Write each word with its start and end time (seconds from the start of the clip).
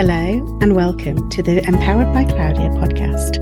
Hello, 0.00 0.58
and 0.62 0.74
welcome 0.74 1.28
to 1.28 1.42
the 1.42 1.62
Empowered 1.68 2.10
by 2.14 2.24
Claudia 2.24 2.70
podcast, 2.70 3.36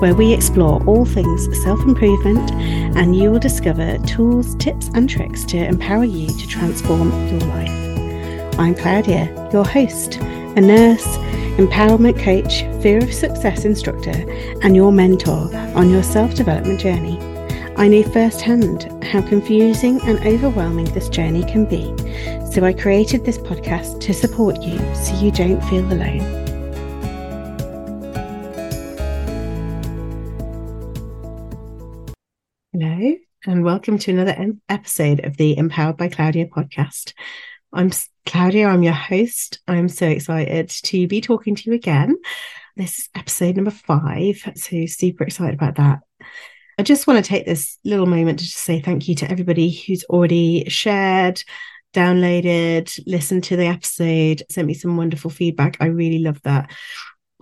where 0.00 0.14
we 0.14 0.32
explore 0.32 0.80
all 0.84 1.04
things 1.04 1.48
self 1.64 1.80
improvement 1.80 2.52
and 2.96 3.16
you 3.16 3.32
will 3.32 3.40
discover 3.40 3.98
tools, 4.06 4.54
tips, 4.54 4.90
and 4.94 5.10
tricks 5.10 5.44
to 5.46 5.56
empower 5.56 6.04
you 6.04 6.28
to 6.28 6.46
transform 6.46 7.10
your 7.26 7.40
life. 7.40 8.60
I'm 8.60 8.76
Claudia, 8.76 9.50
your 9.52 9.64
host, 9.64 10.14
a 10.18 10.60
nurse, 10.60 11.04
empowerment 11.58 12.22
coach, 12.22 12.60
fear 12.80 12.98
of 12.98 13.12
success 13.12 13.64
instructor, 13.64 14.14
and 14.62 14.76
your 14.76 14.92
mentor 14.92 15.52
on 15.74 15.90
your 15.90 16.04
self 16.04 16.36
development 16.36 16.78
journey. 16.78 17.33
I 17.76 17.88
know 17.88 18.04
firsthand 18.04 19.04
how 19.04 19.20
confusing 19.20 20.00
and 20.02 20.24
overwhelming 20.24 20.84
this 20.94 21.08
journey 21.08 21.42
can 21.42 21.64
be 21.64 21.82
so 22.52 22.64
I 22.64 22.72
created 22.72 23.24
this 23.24 23.36
podcast 23.36 24.00
to 24.02 24.14
support 24.14 24.62
you 24.62 24.78
so 24.94 25.12
you 25.16 25.32
don't 25.32 25.60
feel 25.64 25.84
alone. 25.84 26.20
Hello, 32.72 33.16
and 33.46 33.64
welcome 33.64 33.98
to 33.98 34.12
another 34.12 34.52
episode 34.68 35.24
of 35.24 35.36
the 35.36 35.58
Empowered 35.58 35.96
by 35.96 36.08
Claudia 36.08 36.46
podcast. 36.46 37.12
I'm 37.72 37.90
Claudia, 38.24 38.68
I'm 38.68 38.84
your 38.84 38.92
host. 38.92 39.58
I'm 39.66 39.88
so 39.88 40.06
excited 40.06 40.68
to 40.68 41.08
be 41.08 41.20
talking 41.20 41.56
to 41.56 41.70
you 41.70 41.74
again. 41.74 42.14
This 42.76 43.00
is 43.00 43.08
episode 43.16 43.56
number 43.56 43.72
five, 43.72 44.48
so 44.54 44.86
super 44.86 45.24
excited 45.24 45.54
about 45.54 45.74
that. 45.74 45.98
I 46.78 46.82
just 46.82 47.06
want 47.06 47.24
to 47.24 47.28
take 47.28 47.46
this 47.46 47.78
little 47.84 48.06
moment 48.06 48.40
to 48.40 48.44
just 48.44 48.58
say 48.58 48.80
thank 48.80 49.08
you 49.08 49.14
to 49.16 49.30
everybody 49.30 49.70
who's 49.70 50.04
already 50.04 50.68
shared, 50.68 51.42
downloaded, 51.92 52.98
listened 53.06 53.44
to 53.44 53.56
the 53.56 53.66
episode, 53.66 54.42
sent 54.50 54.66
me 54.66 54.74
some 54.74 54.96
wonderful 54.96 55.30
feedback. 55.30 55.76
I 55.80 55.86
really 55.86 56.18
love 56.18 56.42
that. 56.42 56.70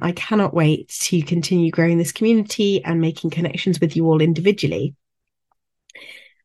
I 0.00 0.12
cannot 0.12 0.52
wait 0.52 0.88
to 0.88 1.22
continue 1.22 1.70
growing 1.70 1.97
this 1.97 2.12
community 2.12 2.84
and 2.84 3.00
making 3.00 3.30
connections 3.30 3.80
with 3.80 3.97
you 3.97 4.06
all 4.06 4.20
individually. 4.20 4.94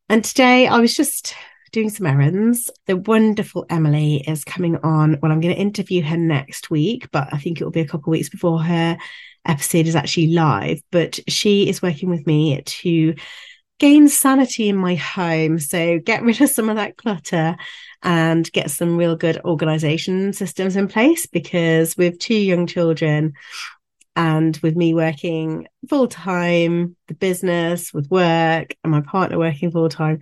And 0.09 0.23
today 0.23 0.67
I 0.67 0.79
was 0.79 0.93
just 0.93 1.35
doing 1.73 1.89
some 1.89 2.05
errands. 2.05 2.69
The 2.85 2.95
wonderful 2.95 3.65
Emily 3.69 4.23
is 4.27 4.45
coming 4.45 4.77
on. 4.77 5.19
Well, 5.21 5.31
I'm 5.31 5.41
going 5.41 5.53
to 5.53 5.61
interview 5.61 6.01
her 6.03 6.17
next 6.17 6.69
week, 6.69 7.09
but 7.11 7.33
I 7.33 7.37
think 7.37 7.59
it 7.59 7.65
will 7.65 7.71
be 7.71 7.81
a 7.81 7.87
couple 7.87 8.11
of 8.11 8.17
weeks 8.17 8.29
before 8.29 8.61
her 8.63 8.97
episode 9.47 9.87
is 9.87 9.95
actually 9.95 10.27
live. 10.27 10.81
But 10.91 11.19
she 11.27 11.67
is 11.69 11.81
working 11.81 12.09
with 12.09 12.27
me 12.27 12.61
to 12.61 13.15
gain 13.79 14.07
sanity 14.07 14.69
in 14.69 14.75
my 14.75 14.95
home. 14.95 15.59
So 15.59 15.99
get 15.99 16.23
rid 16.23 16.41
of 16.41 16.49
some 16.49 16.69
of 16.69 16.77
that 16.77 16.97
clutter 16.97 17.55
and 18.03 18.51
get 18.51 18.71
some 18.71 18.97
real 18.97 19.15
good 19.15 19.39
organization 19.43 20.33
systems 20.33 20.75
in 20.75 20.87
place 20.87 21.25
because 21.27 21.95
with 21.95 22.19
two 22.19 22.35
young 22.35 22.67
children 22.67 23.33
and 24.15 24.57
with 24.57 24.75
me 24.75 24.93
working 24.93 25.67
full 25.87 26.07
time, 26.07 26.95
the 27.07 27.13
business 27.13 27.93
with 27.93 28.09
work 28.09 28.75
and 28.83 28.91
my 28.91 29.01
partner 29.01 29.37
working 29.37 29.71
full 29.71 29.89
time, 29.89 30.19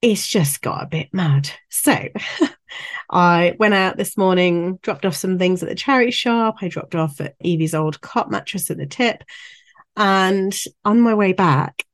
it's 0.00 0.26
just 0.26 0.62
got 0.62 0.84
a 0.84 0.86
bit 0.86 1.12
mad. 1.12 1.50
So 1.68 2.08
I 3.08 3.56
went 3.58 3.74
out 3.74 3.96
this 3.96 4.16
morning, 4.16 4.78
dropped 4.82 5.04
off 5.04 5.16
some 5.16 5.38
things 5.38 5.62
at 5.62 5.68
the 5.68 5.74
charity 5.74 6.10
shop. 6.10 6.56
I 6.60 6.68
dropped 6.68 6.94
off 6.94 7.20
Evie's 7.40 7.74
old 7.74 8.00
cot 8.00 8.30
mattress 8.30 8.70
at 8.70 8.76
the 8.76 8.86
tip. 8.86 9.22
And 9.96 10.56
on 10.84 11.00
my 11.00 11.14
way 11.14 11.32
back, 11.32 11.84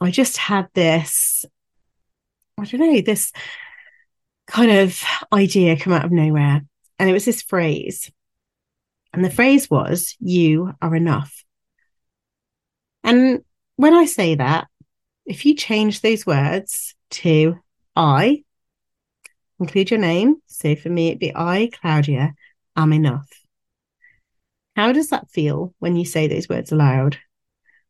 I 0.00 0.10
just 0.10 0.36
had 0.36 0.68
this, 0.74 1.44
I 2.58 2.64
don't 2.64 2.80
know, 2.80 3.00
this 3.00 3.32
kind 4.46 4.70
of 4.70 5.02
idea 5.32 5.78
come 5.78 5.92
out 5.92 6.04
of 6.04 6.12
nowhere. 6.12 6.62
And 6.98 7.10
it 7.10 7.12
was 7.12 7.24
this 7.24 7.42
phrase. 7.42 8.10
And 9.12 9.24
the 9.24 9.30
phrase 9.30 9.70
was, 9.70 10.16
You 10.20 10.72
are 10.80 10.94
enough. 10.94 11.44
And 13.02 13.44
when 13.76 13.94
I 13.94 14.06
say 14.06 14.36
that, 14.36 14.66
if 15.26 15.46
you 15.46 15.54
change 15.54 16.00
those 16.00 16.26
words 16.26 16.94
to 17.10 17.58
I, 17.96 18.43
include 19.60 19.90
your 19.90 20.00
name. 20.00 20.36
So 20.46 20.76
for 20.76 20.88
me, 20.88 21.08
it'd 21.08 21.18
be 21.18 21.32
I, 21.34 21.70
Claudia, 21.80 22.34
am 22.76 22.92
enough. 22.92 23.28
How 24.76 24.92
does 24.92 25.10
that 25.10 25.30
feel 25.30 25.74
when 25.78 25.96
you 25.96 26.04
say 26.04 26.26
those 26.26 26.48
words 26.48 26.72
aloud? 26.72 27.18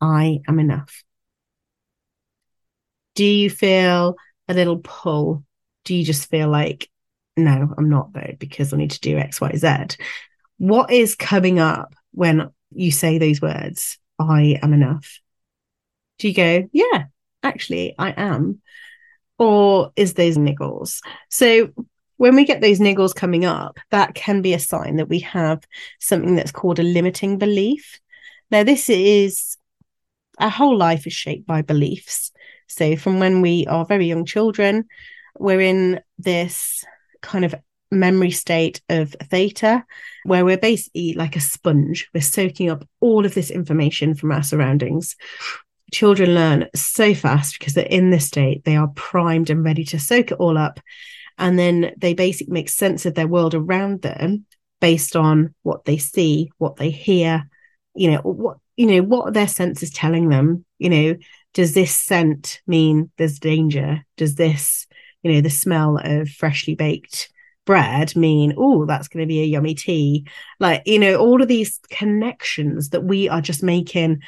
I 0.00 0.40
am 0.46 0.58
enough. 0.58 1.02
Do 3.14 3.24
you 3.24 3.48
feel 3.48 4.16
a 4.48 4.54
little 4.54 4.78
pull 4.78 5.44
do 5.84 5.94
you 5.94 6.04
just 6.04 6.28
feel 6.28 6.48
like, 6.48 6.90
no, 7.36 7.72
I'm 7.76 7.88
not 7.88 8.12
though, 8.12 8.34
because 8.38 8.72
I 8.72 8.76
need 8.76 8.92
to 8.92 9.00
do 9.00 9.18
X, 9.18 9.40
Y, 9.40 9.52
Z? 9.56 9.96
What 10.58 10.90
is 10.90 11.14
coming 11.14 11.58
up 11.58 11.94
when 12.12 12.50
you 12.72 12.90
say 12.90 13.18
those 13.18 13.40
words, 13.40 13.98
I 14.18 14.58
am 14.62 14.72
enough? 14.72 15.20
Do 16.18 16.28
you 16.28 16.34
go, 16.34 16.68
yeah, 16.72 17.04
actually, 17.42 17.94
I 17.98 18.10
am? 18.10 18.60
Or 19.38 19.92
is 19.96 20.14
those 20.14 20.36
niggles? 20.36 21.00
So 21.28 21.70
when 22.16 22.36
we 22.36 22.44
get 22.44 22.60
those 22.60 22.78
niggles 22.78 23.14
coming 23.14 23.44
up, 23.44 23.78
that 23.90 24.14
can 24.14 24.42
be 24.42 24.54
a 24.54 24.58
sign 24.58 24.96
that 24.96 25.08
we 25.08 25.20
have 25.20 25.66
something 26.00 26.36
that's 26.36 26.52
called 26.52 26.78
a 26.78 26.84
limiting 26.84 27.38
belief. 27.38 28.00
Now, 28.50 28.62
this 28.62 28.88
is 28.88 29.56
our 30.38 30.50
whole 30.50 30.76
life 30.76 31.06
is 31.06 31.12
shaped 31.12 31.46
by 31.46 31.62
beliefs. 31.62 32.32
So, 32.68 32.96
from 32.96 33.18
when 33.18 33.40
we 33.40 33.66
are 33.66 33.84
very 33.84 34.06
young 34.06 34.24
children, 34.24 34.84
we're 35.38 35.60
in 35.60 36.00
this 36.18 36.84
kind 37.20 37.44
of 37.44 37.54
memory 37.90 38.30
state 38.30 38.80
of 38.88 39.14
theta 39.24 39.84
where 40.24 40.44
we're 40.44 40.58
basically 40.58 41.14
like 41.14 41.36
a 41.36 41.40
sponge 41.40 42.08
we're 42.12 42.20
soaking 42.20 42.68
up 42.68 42.86
all 43.00 43.24
of 43.24 43.34
this 43.34 43.50
information 43.50 44.14
from 44.14 44.32
our 44.32 44.42
surroundings 44.42 45.14
children 45.92 46.34
learn 46.34 46.68
so 46.74 47.14
fast 47.14 47.58
because 47.58 47.74
they're 47.74 47.84
in 47.84 48.10
this 48.10 48.26
state 48.26 48.64
they 48.64 48.76
are 48.76 48.88
primed 48.88 49.50
and 49.50 49.64
ready 49.64 49.84
to 49.84 49.98
soak 49.98 50.32
it 50.32 50.38
all 50.38 50.58
up. 50.58 50.80
And 51.36 51.58
then 51.58 51.92
they 51.96 52.14
basically 52.14 52.52
make 52.52 52.68
sense 52.68 53.06
of 53.06 53.14
their 53.14 53.26
world 53.26 53.54
around 53.54 54.02
them 54.02 54.46
based 54.80 55.16
on 55.16 55.54
what 55.62 55.84
they 55.84 55.96
see 55.96 56.50
what 56.58 56.76
they 56.76 56.90
hear 56.90 57.48
you 57.94 58.10
know 58.10 58.18
what 58.18 58.58
you 58.76 58.86
know 58.86 59.02
what 59.02 59.32
their 59.32 59.48
senses 59.48 59.90
telling 59.90 60.28
them 60.28 60.64
you 60.78 60.90
know 60.90 61.14
does 61.54 61.72
this 61.72 61.94
scent 61.96 62.60
mean 62.66 63.10
there's 63.16 63.38
danger? 63.38 64.04
Does 64.16 64.34
this 64.34 64.86
you 65.22 65.32
know 65.32 65.40
the 65.40 65.50
smell 65.50 65.98
of 66.02 66.28
freshly 66.28 66.74
baked 66.74 67.30
bread 67.64 68.14
mean 68.14 68.52
oh 68.58 68.84
that's 68.84 69.08
going 69.08 69.22
to 69.22 69.28
be 69.28 69.40
a 69.40 69.46
yummy 69.46 69.74
tea? 69.74 70.26
Like 70.60 70.82
you 70.84 70.98
know 70.98 71.16
all 71.16 71.40
of 71.40 71.48
these 71.48 71.78
connections 71.90 72.90
that 72.90 73.04
we 73.04 73.28
are 73.28 73.40
just 73.40 73.62
making 73.62 74.22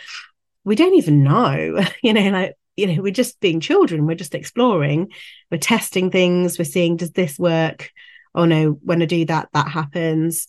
we 0.67 0.75
don't 0.75 0.95
even 0.95 1.23
know 1.23 1.81
you 2.03 2.13
know 2.13 2.29
like 2.29 2.55
you 2.77 2.87
know 2.87 3.03
we're 3.03 3.13
just 3.13 3.41
being 3.41 3.61
children 3.61 4.07
we're 4.07 4.15
just 4.15 4.35
exploring 4.35 5.11
we're 5.51 5.59
testing 5.59 6.11
things 6.11 6.59
we're 6.59 6.65
seeing 6.65 6.97
does 6.97 7.13
this 7.13 7.39
work 7.39 7.91
oh 8.35 8.45
no 8.45 8.73
when 8.83 9.01
i 9.01 9.07
do 9.07 9.25
that 9.25 9.49
that 9.55 9.69
happens 9.69 10.47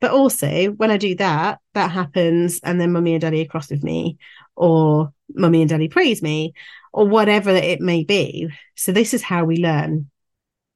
but 0.00 0.10
also 0.12 0.68
when 0.68 0.90
i 0.90 0.96
do 0.96 1.14
that 1.16 1.58
that 1.74 1.90
happens 1.90 2.60
and 2.64 2.80
then 2.80 2.92
mummy 2.92 3.12
and 3.12 3.20
daddy 3.20 3.42
are 3.42 3.48
cross 3.48 3.70
with 3.70 3.84
me 3.84 4.16
or 4.56 5.12
mummy 5.34 5.60
and 5.60 5.68
daddy 5.68 5.88
praise 5.88 6.22
me 6.22 6.54
or 6.92 7.06
whatever 7.06 7.50
it 7.50 7.80
may 7.80 8.04
be. 8.04 8.48
So, 8.74 8.92
this 8.92 9.14
is 9.14 9.22
how 9.22 9.44
we 9.44 9.56
learn. 9.56 10.10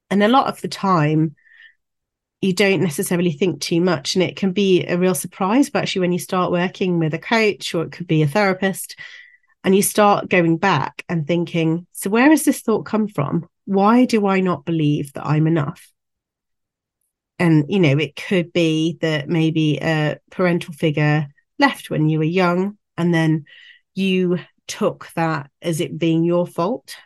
And 0.09 0.23
a 0.23 0.27
lot 0.27 0.47
of 0.47 0.61
the 0.61 0.67
time, 0.67 1.35
you 2.43 2.53
don't 2.53 2.81
necessarily 2.81 3.31
think 3.31 3.61
too 3.61 3.79
much, 3.79 4.15
and 4.15 4.23
it 4.23 4.35
can 4.35 4.51
be 4.51 4.85
a 4.85 4.97
real 4.97 5.15
surprise. 5.15 5.69
But 5.69 5.83
actually, 5.83 6.01
when 6.01 6.11
you 6.11 6.19
start 6.19 6.51
working 6.51 6.99
with 6.99 7.13
a 7.13 7.19
coach 7.19 7.73
or 7.73 7.83
it 7.83 7.93
could 7.93 8.07
be 8.07 8.21
a 8.21 8.27
therapist, 8.27 8.99
and 9.63 9.73
you 9.73 9.81
start 9.81 10.29
going 10.29 10.57
back 10.57 11.05
and 11.07 11.25
thinking, 11.25 11.87
so 11.93 12.09
where 12.09 12.29
has 12.29 12.43
this 12.43 12.59
thought 12.59 12.83
come 12.83 13.07
from? 13.07 13.47
Why 13.63 14.03
do 14.03 14.27
I 14.27 14.41
not 14.41 14.65
believe 14.65 15.13
that 15.13 15.25
I'm 15.25 15.47
enough? 15.47 15.89
And, 17.39 17.65
you 17.69 17.79
know, 17.79 17.97
it 17.97 18.17
could 18.17 18.51
be 18.51 18.97
that 18.99 19.29
maybe 19.29 19.77
a 19.81 20.19
parental 20.29 20.73
figure 20.73 21.27
left 21.59 21.89
when 21.89 22.09
you 22.09 22.17
were 22.17 22.25
young, 22.25 22.77
and 22.97 23.13
then 23.13 23.45
you 23.93 24.39
took 24.67 25.09
that 25.15 25.49
as 25.61 25.79
it 25.79 25.97
being 25.97 26.25
your 26.25 26.45
fault, 26.45 26.97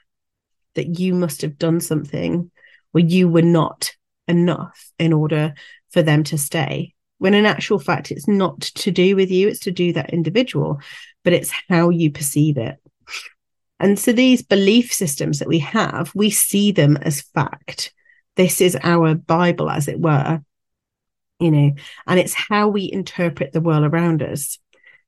that 0.73 0.97
you 0.99 1.13
must 1.13 1.43
have 1.43 1.59
done 1.59 1.79
something 1.79 2.49
where 2.91 3.05
you 3.05 3.29
were 3.29 3.43
not 3.43 3.91
enough 4.27 4.91
in 4.99 5.13
order 5.13 5.53
for 5.89 6.01
them 6.01 6.23
to 6.25 6.37
stay. 6.37 6.93
When 7.19 7.33
in 7.33 7.45
actual 7.45 7.79
fact, 7.79 8.11
it's 8.11 8.27
not 8.27 8.61
to 8.61 8.91
do 8.91 9.15
with 9.15 9.31
you, 9.31 9.47
it's 9.47 9.61
to 9.61 9.71
do 9.71 9.93
that 9.93 10.13
individual, 10.13 10.79
but 11.23 11.33
it's 11.33 11.51
how 11.67 11.89
you 11.89 12.11
perceive 12.11 12.57
it. 12.57 12.77
And 13.79 13.97
so 13.97 14.11
these 14.11 14.41
belief 14.41 14.93
systems 14.93 15.39
that 15.39 15.47
we 15.47 15.59
have, 15.59 16.11
we 16.15 16.29
see 16.29 16.71
them 16.71 16.97
as 16.97 17.21
fact. 17.21 17.93
This 18.35 18.61
is 18.61 18.77
our 18.83 19.15
Bible, 19.15 19.69
as 19.69 19.87
it 19.87 19.99
were, 19.99 20.41
you 21.39 21.51
know, 21.51 21.71
and 22.05 22.19
it's 22.19 22.33
how 22.33 22.67
we 22.67 22.91
interpret 22.91 23.53
the 23.53 23.61
world 23.61 23.83
around 23.83 24.21
us. 24.21 24.59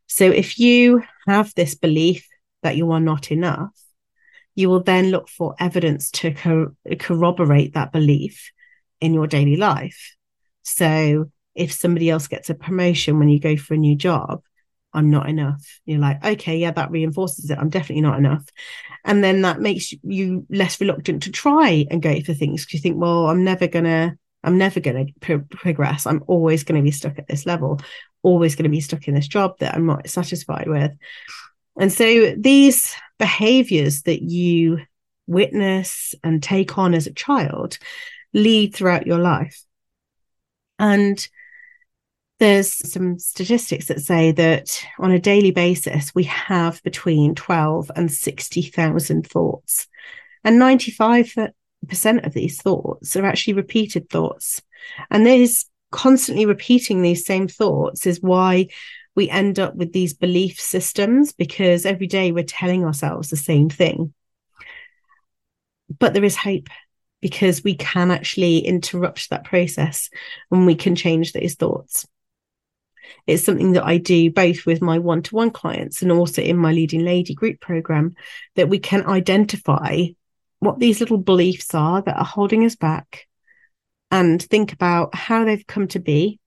So 0.08 0.26
if 0.26 0.60
you 0.60 1.04
have 1.28 1.54
this 1.54 1.76
belief 1.76 2.28
that 2.64 2.76
you 2.76 2.92
are 2.92 3.00
not 3.00 3.32
enough, 3.32 3.72
you 4.56 4.70
will 4.70 4.84
then 4.84 5.12
look 5.12 5.30
for 5.30 5.56
evidence 5.60 6.12
to 6.12 6.34
co- 6.34 6.76
corroborate 7.00 7.76
that 7.76 7.92
belief 7.92 8.52
in 9.02 9.14
your 9.14 9.28
daily 9.28 9.56
life. 9.56 10.16
So 10.64 11.32
if 11.56 11.72
somebody 11.72 12.10
else 12.10 12.28
gets 12.28 12.50
a 12.50 12.56
promotion 12.56 13.20
when 13.20 13.30
you 13.30 13.40
go 13.40 13.58
for 13.58 13.74
a 13.74 13.78
new 13.78 13.96
job, 13.96 14.42
I'm 14.94 15.10
not 15.10 15.30
enough. 15.30 15.80
You're 15.86 16.00
like, 16.00 16.24
okay, 16.24 16.58
yeah, 16.58 16.72
that 16.72 16.92
reinforces 16.92 17.50
it. 17.50 17.58
I'm 17.58 17.70
definitely 17.70 18.02
not 18.02 18.18
enough. 18.18 18.46
And 19.06 19.24
then 19.24 19.42
that 19.44 19.60
makes 19.60 19.94
you 20.04 20.46
less 20.50 20.80
reluctant 20.82 21.24
to 21.24 21.32
try 21.32 21.86
and 21.92 22.02
go 22.02 22.20
for 22.22 22.34
things 22.34 22.66
because 22.66 22.76
you 22.76 22.80
think, 22.82 23.00
well, 23.00 23.28
I'm 23.28 23.44
never 23.44 23.68
going 23.68 23.86
to, 23.86 24.18
I'm 24.44 24.58
never 24.58 24.80
going 24.80 25.08
to 25.08 25.14
pro- 25.20 25.40
progress. 25.40 26.08
I'm 26.08 26.24
always 26.28 26.64
going 26.64 26.80
to 26.80 26.84
be 26.84 26.92
stuck 26.92 27.20
at 27.20 27.28
this 27.28 27.46
level, 27.46 27.80
always 28.24 28.56
going 28.56 28.64
to 28.64 28.70
be 28.70 28.82
stuck 28.82 29.08
in 29.08 29.14
this 29.14 29.28
job 29.28 29.60
that 29.60 29.76
I'm 29.76 29.86
not 29.86 30.10
satisfied 30.10 30.68
with. 30.68 30.92
And 31.80 31.94
so 31.94 32.34
these 32.38 32.96
behaviors 33.20 34.04
that 34.04 34.22
you 34.22 34.80
witness 35.28 36.16
and 36.24 36.42
take 36.42 36.78
on 36.78 36.94
as 36.96 37.06
a 37.06 37.14
child 37.14 37.78
lead 38.34 38.76
throughout 38.76 39.08
your 39.08 39.20
life. 39.20 39.64
And 40.78 41.28
there's 42.40 42.72
some 42.90 43.20
statistics 43.20 43.88
that 43.88 44.00
say 44.00 44.32
that 44.32 44.82
on 44.98 45.12
a 45.12 45.20
daily 45.20 45.52
basis, 45.52 46.16
we 46.16 46.24
have 46.24 46.82
between 46.84 47.36
12 47.36 47.92
and 47.96 48.12
60,000 48.12 49.28
thoughts. 49.28 49.88
And 50.44 50.60
95% 50.60 51.52
of 52.26 52.34
these 52.34 52.62
thoughts 52.62 53.16
are 53.18 53.26
actually 53.26 53.54
repeated 53.54 54.10
thoughts. 54.10 54.62
And 55.12 55.26
these 55.26 55.66
constantly 55.92 56.46
repeating 56.46 57.02
these 57.02 57.26
same 57.26 57.48
thoughts 57.48 58.06
is 58.06 58.22
why 58.22 58.68
we 59.16 59.30
end 59.30 59.60
up 59.60 59.76
with 59.76 59.92
these 59.92 60.14
belief 60.14 60.60
systems 60.62 61.34
because 61.34 61.86
every 61.86 62.08
day 62.08 62.32
we're 62.32 62.44
telling 62.44 62.86
ourselves 62.86 63.30
the 63.30 63.38
same 63.38 63.70
thing. 63.70 64.14
But 65.98 66.14
there 66.14 66.24
is 66.24 66.38
hope 66.38 66.70
because 67.22 67.64
we 67.64 67.76
can 67.76 68.12
actually 68.12 68.60
interrupt 68.60 69.30
that 69.30 69.44
process 69.44 70.10
and 70.52 70.66
we 70.66 70.76
can 70.76 70.96
change 70.96 71.34
those 71.34 71.56
thoughts. 71.56 72.08
It's 73.28 73.44
something 73.44 73.74
that 73.74 73.86
I 73.86 73.98
do 73.98 74.32
both 74.32 74.66
with 74.66 74.82
my 74.82 75.00
one 75.00 75.22
to 75.24 75.36
one 75.36 75.52
clients 75.52 76.02
and 76.02 76.12
also 76.12 76.42
in 76.42 76.58
my 76.58 76.72
Leading 76.72 77.04
Lady 77.04 77.34
group 77.34 77.60
program 77.60 78.16
that 78.56 78.70
we 78.70 78.80
can 78.80 79.06
identify 79.06 80.06
what 80.60 80.80
these 80.80 81.00
little 81.00 81.18
beliefs 81.18 81.74
are 81.74 82.02
that 82.02 82.18
are 82.18 82.26
holding 82.26 82.66
us 82.66 82.76
back 82.76 83.28
and 84.12 84.42
think 84.42 84.74
about 84.74 85.16
how 85.16 85.46
they've 85.46 85.68
come 85.68 85.88
to 85.90 86.00
be. 86.00 86.40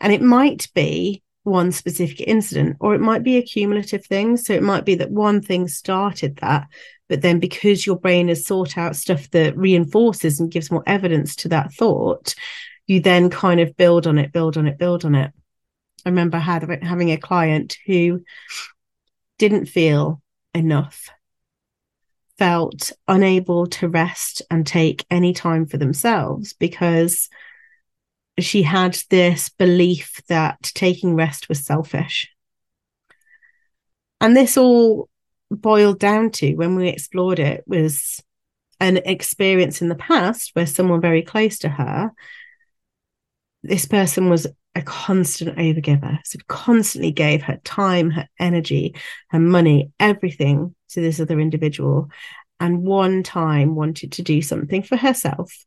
And 0.00 0.12
it 0.12 0.22
might 0.22 0.68
be 0.74 1.22
one 1.44 1.72
specific 1.72 2.22
incident, 2.22 2.76
or 2.80 2.94
it 2.94 3.00
might 3.00 3.22
be 3.22 3.36
a 3.36 3.42
cumulative 3.42 4.04
thing. 4.04 4.36
So 4.36 4.54
it 4.54 4.62
might 4.62 4.84
be 4.84 4.96
that 4.96 5.10
one 5.10 5.42
thing 5.42 5.68
started 5.68 6.36
that, 6.36 6.66
but 7.08 7.22
then 7.22 7.38
because 7.38 7.86
your 7.86 7.96
brain 7.96 8.28
has 8.28 8.46
sought 8.46 8.78
out 8.78 8.96
stuff 8.96 9.30
that 9.30 9.56
reinforces 9.56 10.40
and 10.40 10.50
gives 10.50 10.70
more 10.70 10.82
evidence 10.86 11.36
to 11.36 11.48
that 11.48 11.72
thought, 11.72 12.34
you 12.86 13.00
then 13.00 13.30
kind 13.30 13.60
of 13.60 13.76
build 13.76 14.06
on 14.06 14.18
it, 14.18 14.32
build 14.32 14.56
on 14.56 14.66
it, 14.66 14.78
build 14.78 15.04
on 15.04 15.14
it. 15.14 15.32
I 16.04 16.08
remember 16.08 16.38
having 16.38 17.10
a 17.10 17.16
client 17.16 17.78
who 17.86 18.22
didn't 19.38 19.66
feel 19.66 20.22
enough, 20.54 21.08
felt 22.38 22.92
unable 23.08 23.66
to 23.68 23.88
rest 23.88 24.42
and 24.50 24.66
take 24.66 25.06
any 25.10 25.32
time 25.32 25.66
for 25.66 25.76
themselves 25.76 26.52
because 26.52 27.28
she 28.38 28.62
had 28.62 28.98
this 29.10 29.48
belief 29.48 30.20
that 30.28 30.60
taking 30.62 31.14
rest 31.14 31.48
was 31.48 31.64
selfish. 31.64 32.28
And 34.20 34.36
this 34.36 34.56
all 34.56 35.08
boiled 35.54 35.98
down 35.98 36.30
to 36.32 36.54
when 36.54 36.76
we 36.76 36.88
explored 36.88 37.38
it 37.38 37.64
was 37.66 38.22
an 38.80 38.98
experience 38.98 39.82
in 39.82 39.88
the 39.88 39.94
past 39.94 40.50
where 40.54 40.66
someone 40.66 41.00
very 41.00 41.22
close 41.22 41.58
to 41.60 41.68
her, 41.68 42.12
this 43.62 43.86
person 43.86 44.28
was 44.28 44.46
a 44.74 44.82
constant 44.82 45.56
overgiver. 45.56 46.18
So 46.24 46.38
constantly 46.48 47.12
gave 47.12 47.42
her 47.42 47.60
time, 47.64 48.10
her 48.10 48.28
energy, 48.38 48.94
her 49.28 49.38
money, 49.38 49.92
everything 50.00 50.74
to 50.90 51.00
this 51.00 51.20
other 51.20 51.40
individual. 51.40 52.10
And 52.60 52.82
one 52.82 53.22
time 53.22 53.74
wanted 53.74 54.12
to 54.12 54.22
do 54.22 54.42
something 54.42 54.82
for 54.82 54.96
herself 54.96 55.64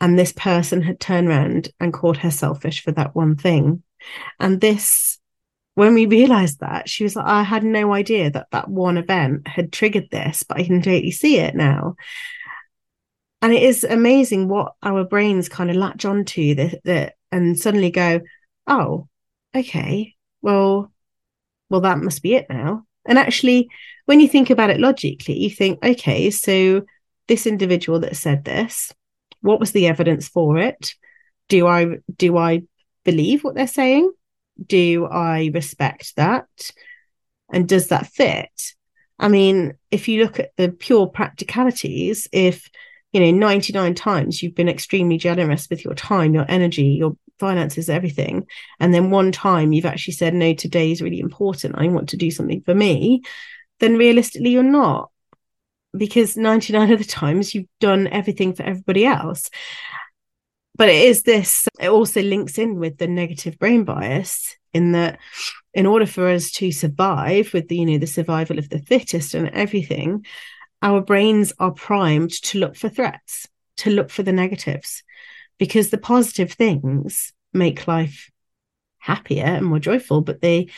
and 0.00 0.18
this 0.18 0.32
person 0.32 0.82
had 0.82 0.98
turned 0.98 1.28
around 1.28 1.68
and 1.78 1.92
called 1.92 2.16
her 2.18 2.30
selfish 2.30 2.82
for 2.82 2.92
that 2.92 3.14
one 3.14 3.36
thing 3.36 3.82
and 4.38 4.60
this 4.60 5.18
when 5.80 5.94
we 5.94 6.04
realized 6.04 6.60
that 6.60 6.90
she 6.90 7.04
was 7.04 7.16
like 7.16 7.24
i 7.24 7.42
had 7.42 7.64
no 7.64 7.94
idea 7.94 8.30
that 8.30 8.46
that 8.52 8.68
one 8.68 8.98
event 8.98 9.48
had 9.48 9.72
triggered 9.72 10.10
this 10.10 10.42
but 10.42 10.58
i 10.58 10.62
can 10.62 10.82
totally 10.82 11.10
see 11.10 11.38
it 11.38 11.54
now. 11.54 11.96
And 13.40 13.54
it 13.54 13.62
is 13.62 13.84
amazing 13.84 14.48
what 14.48 14.74
our 14.82 15.04
brains 15.04 15.48
kind 15.48 15.70
of 15.70 15.76
latch 15.76 16.04
onto 16.04 16.54
that 16.56 16.84
that 16.84 17.14
and 17.32 17.58
suddenly 17.58 17.90
go 17.90 18.20
oh 18.66 19.08
okay. 19.54 20.14
Well 20.42 20.92
well 21.70 21.80
that 21.80 21.96
must 21.96 22.22
be 22.22 22.34
it 22.34 22.50
now. 22.50 22.84
And 23.06 23.18
actually 23.18 23.70
when 24.04 24.20
you 24.20 24.28
think 24.28 24.50
about 24.50 24.68
it 24.68 24.80
logically 24.80 25.38
you 25.38 25.48
think 25.48 25.82
okay 25.82 26.30
so 26.30 26.82
this 27.26 27.46
individual 27.46 28.00
that 28.00 28.16
said 28.16 28.44
this 28.44 28.92
what 29.40 29.58
was 29.58 29.72
the 29.72 29.86
evidence 29.86 30.28
for 30.28 30.58
it? 30.58 30.94
Do 31.48 31.66
i 31.66 32.00
do 32.14 32.36
i 32.36 32.64
believe 33.02 33.42
what 33.42 33.54
they're 33.54 33.66
saying 33.66 34.12
do 34.64 35.06
i 35.06 35.50
respect 35.52 36.16
that? 36.16 36.46
And 37.52 37.68
does 37.68 37.88
that 37.88 38.06
fit? 38.06 38.74
I 39.18 39.28
mean 39.28 39.74
if 39.90 40.08
you 40.08 40.22
look 40.22 40.38
at 40.38 40.50
the 40.56 40.70
pure 40.70 41.06
practicalities 41.06 42.28
if 42.32 42.70
you 43.12 43.20
know 43.20 43.30
99 43.30 43.94
times 43.94 44.42
you've 44.42 44.54
been 44.54 44.68
extremely 44.68 45.18
generous 45.18 45.68
with 45.68 45.84
your 45.84 45.94
time 45.94 46.32
your 46.32 46.46
energy 46.48 46.84
your 46.84 47.16
finances 47.38 47.88
everything 47.88 48.46
and 48.78 48.94
then 48.94 49.10
one 49.10 49.32
time 49.32 49.72
you've 49.72 49.86
actually 49.86 50.14
said 50.14 50.34
no 50.34 50.52
today 50.54 50.92
is 50.92 51.02
really 51.02 51.20
important. 51.20 51.74
I 51.76 51.88
want 51.88 52.10
to 52.10 52.16
do 52.16 52.30
something 52.30 52.62
for 52.62 52.74
me 52.74 53.22
then 53.80 53.96
realistically 53.96 54.50
you're 54.50 54.62
not 54.62 55.10
because 55.96 56.36
99 56.36 56.92
of 56.92 56.98
the 56.98 57.04
times 57.04 57.54
you've 57.54 57.66
done 57.80 58.06
everything 58.08 58.54
for 58.54 58.62
everybody 58.62 59.04
else. 59.04 59.50
But 60.80 60.88
it 60.88 61.04
is 61.04 61.24
this, 61.24 61.68
it 61.78 61.88
also 61.88 62.22
links 62.22 62.56
in 62.56 62.76
with 62.76 62.96
the 62.96 63.06
negative 63.06 63.58
brain 63.58 63.84
bias 63.84 64.56
in 64.72 64.92
that 64.92 65.18
in 65.74 65.84
order 65.84 66.06
for 66.06 66.26
us 66.26 66.50
to 66.52 66.72
survive 66.72 67.52
with 67.52 67.68
the, 67.68 67.76
you 67.76 67.84
know, 67.84 67.98
the 67.98 68.06
survival 68.06 68.58
of 68.58 68.70
the 68.70 68.78
fittest 68.78 69.34
and 69.34 69.50
everything, 69.50 70.24
our 70.80 71.02
brains 71.02 71.52
are 71.58 71.70
primed 71.70 72.30
to 72.44 72.58
look 72.58 72.76
for 72.76 72.88
threats, 72.88 73.46
to 73.76 73.90
look 73.90 74.08
for 74.08 74.22
the 74.22 74.32
negatives, 74.32 75.02
because 75.58 75.90
the 75.90 75.98
positive 75.98 76.52
things 76.52 77.34
make 77.52 77.86
life 77.86 78.30
happier 78.96 79.44
and 79.44 79.66
more 79.66 79.80
joyful, 79.80 80.22
but 80.22 80.40
they 80.40 80.70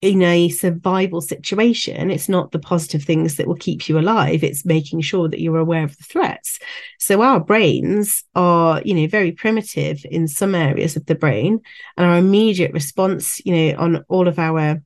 in 0.00 0.22
a 0.22 0.48
survival 0.48 1.20
situation, 1.20 2.10
it's 2.10 2.28
not 2.28 2.52
the 2.52 2.58
positive 2.60 3.02
things 3.02 3.34
that 3.36 3.48
will 3.48 3.56
keep 3.56 3.88
you 3.88 3.98
alive. 3.98 4.44
It's 4.44 4.64
making 4.64 5.00
sure 5.00 5.28
that 5.28 5.40
you're 5.40 5.58
aware 5.58 5.82
of 5.82 5.96
the 5.96 6.04
threats. 6.04 6.60
So 7.00 7.22
our 7.22 7.40
brains 7.40 8.22
are, 8.36 8.80
you 8.84 8.94
know, 8.94 9.08
very 9.08 9.32
primitive 9.32 10.06
in 10.08 10.28
some 10.28 10.54
areas 10.54 10.94
of 10.94 11.06
the 11.06 11.16
brain, 11.16 11.60
and 11.96 12.06
our 12.06 12.18
immediate 12.18 12.72
response, 12.72 13.44
you 13.44 13.52
know, 13.54 13.78
on 13.78 14.04
all 14.08 14.28
of 14.28 14.38
our, 14.38 14.80